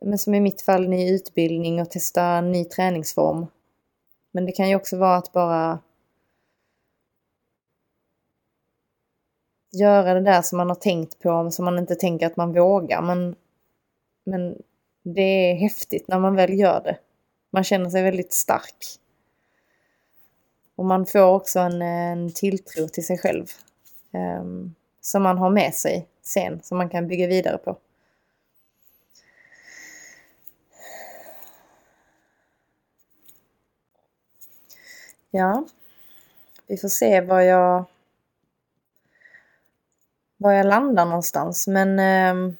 [0.00, 3.46] men som i mitt fall, ny utbildning och testa ny träningsform.
[4.38, 5.78] Men det kan ju också vara att bara
[9.72, 13.02] göra det där som man har tänkt på, som man inte tänker att man vågar.
[13.02, 13.36] Men,
[14.24, 14.62] men
[15.02, 16.98] det är häftigt när man väl gör det.
[17.50, 18.86] Man känner sig väldigt stark.
[20.76, 23.46] Och man får också en, en tilltro till sig själv.
[24.40, 27.76] Um, som man har med sig sen, som man kan bygga vidare på.
[35.30, 35.66] Ja,
[36.66, 37.84] vi får se var jag,
[40.36, 41.66] var jag landar någonstans.
[41.66, 42.54] Men eh,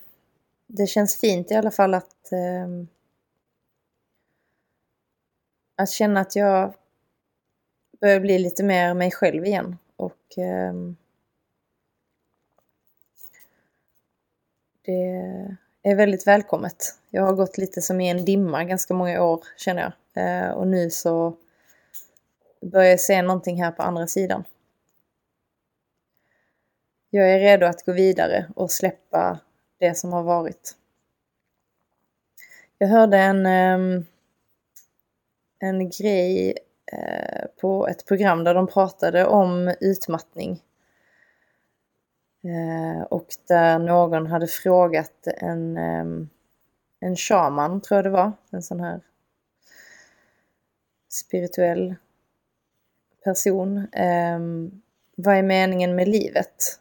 [0.67, 2.69] det känns fint i alla fall att, eh,
[5.77, 6.75] att känna att jag
[8.01, 9.79] börjar bli lite mer mig själv igen.
[9.97, 10.75] Och eh,
[14.83, 16.99] det är väldigt välkommet.
[17.11, 20.25] Jag har gått lite som i en dimma ganska många år känner jag.
[20.25, 21.37] Eh, och nu så
[22.61, 24.45] börjar se någonting här på andra sidan.
[27.11, 29.41] Jag är redo att gå vidare och släppa
[29.79, 30.77] det som har varit.
[32.79, 34.07] Jag hörde en, ehm,
[35.59, 36.59] en grej
[36.93, 40.63] eh, på ett program där de pratade om utmattning.
[42.45, 46.29] Eh, och där någon hade frågat en, ehm,
[47.01, 49.01] en shaman, tror jag det var, en sån här
[51.09, 51.95] spirituell
[53.25, 53.79] person.
[53.93, 54.39] Eh,
[55.17, 56.81] vad är meningen med livet?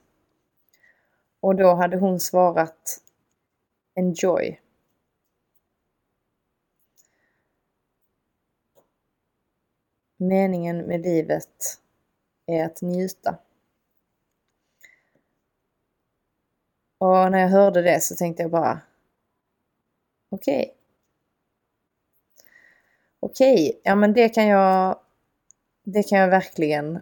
[1.39, 3.01] Och då hade hon svarat
[3.95, 4.61] Enjoy.
[10.17, 11.79] Meningen med livet
[12.45, 13.37] är att njuta.
[16.97, 18.81] Och när jag hörde det så tänkte jag bara
[20.29, 20.59] Okej.
[20.59, 20.73] Okay.
[23.19, 24.99] Okej, okay, ja men det kan jag
[25.89, 27.01] det kan jag verkligen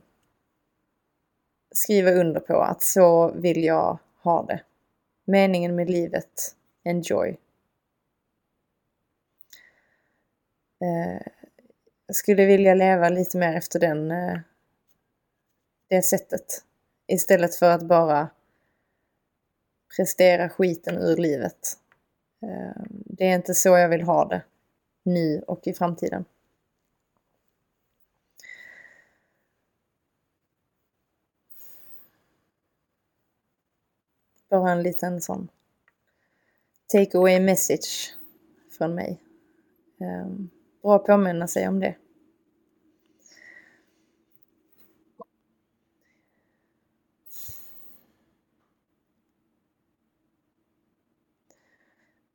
[1.72, 4.62] skriva under på att så vill jag ha det.
[5.26, 7.38] Meningen med livet, enjoy.
[10.82, 11.22] Eh,
[12.08, 14.40] jag skulle vilja leva lite mer efter den, eh,
[15.88, 16.64] det sättet.
[17.08, 18.30] Istället för att bara
[19.96, 21.78] prestera skiten ur livet.
[22.42, 24.42] Eh, det är inte så jag vill ha det
[25.04, 26.26] nu och i framtiden.
[34.60, 35.48] Bara en liten sån
[36.88, 38.14] take away message
[38.78, 39.22] från mig.
[39.98, 40.50] Um,
[40.82, 41.96] bra att påminna sig om det.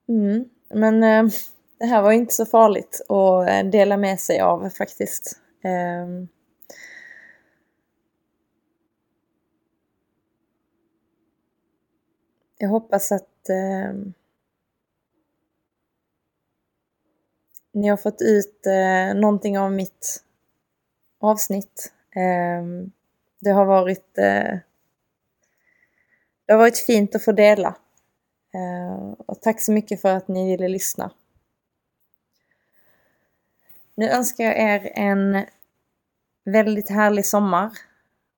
[0.09, 1.33] Mm, men eh,
[1.79, 5.41] det här var inte så farligt att eh, dela med sig av faktiskt.
[5.65, 6.27] Eh,
[12.63, 13.95] jag hoppas att eh,
[17.73, 20.25] ni har fått ut eh, någonting av mitt
[21.21, 21.93] avsnitt.
[22.17, 22.65] Eh,
[23.39, 24.59] det har varit eh,
[26.47, 27.77] det har varit fint att få dela.
[28.55, 31.11] Eh, och tack så mycket för att ni ville lyssna.
[33.95, 35.47] Nu önskar jag er en
[36.45, 37.71] väldigt härlig sommar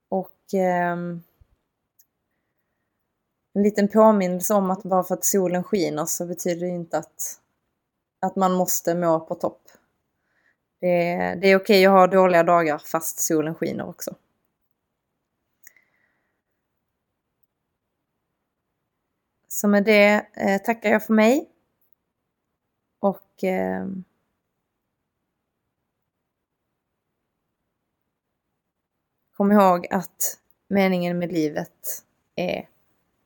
[0.09, 0.97] och eh,
[3.55, 7.41] en liten påminnelse om att bara för att solen skiner så betyder det inte att,
[8.21, 9.63] att man måste må på topp.
[10.81, 14.15] Det, är, det är okej att ha dåliga dagar fast solen skiner också.
[19.49, 21.49] Så med det eh, tackar jag för mig.
[23.01, 23.87] Och eh,
[29.37, 30.39] kom ihåg att
[30.69, 32.05] meningen med livet
[32.35, 32.69] är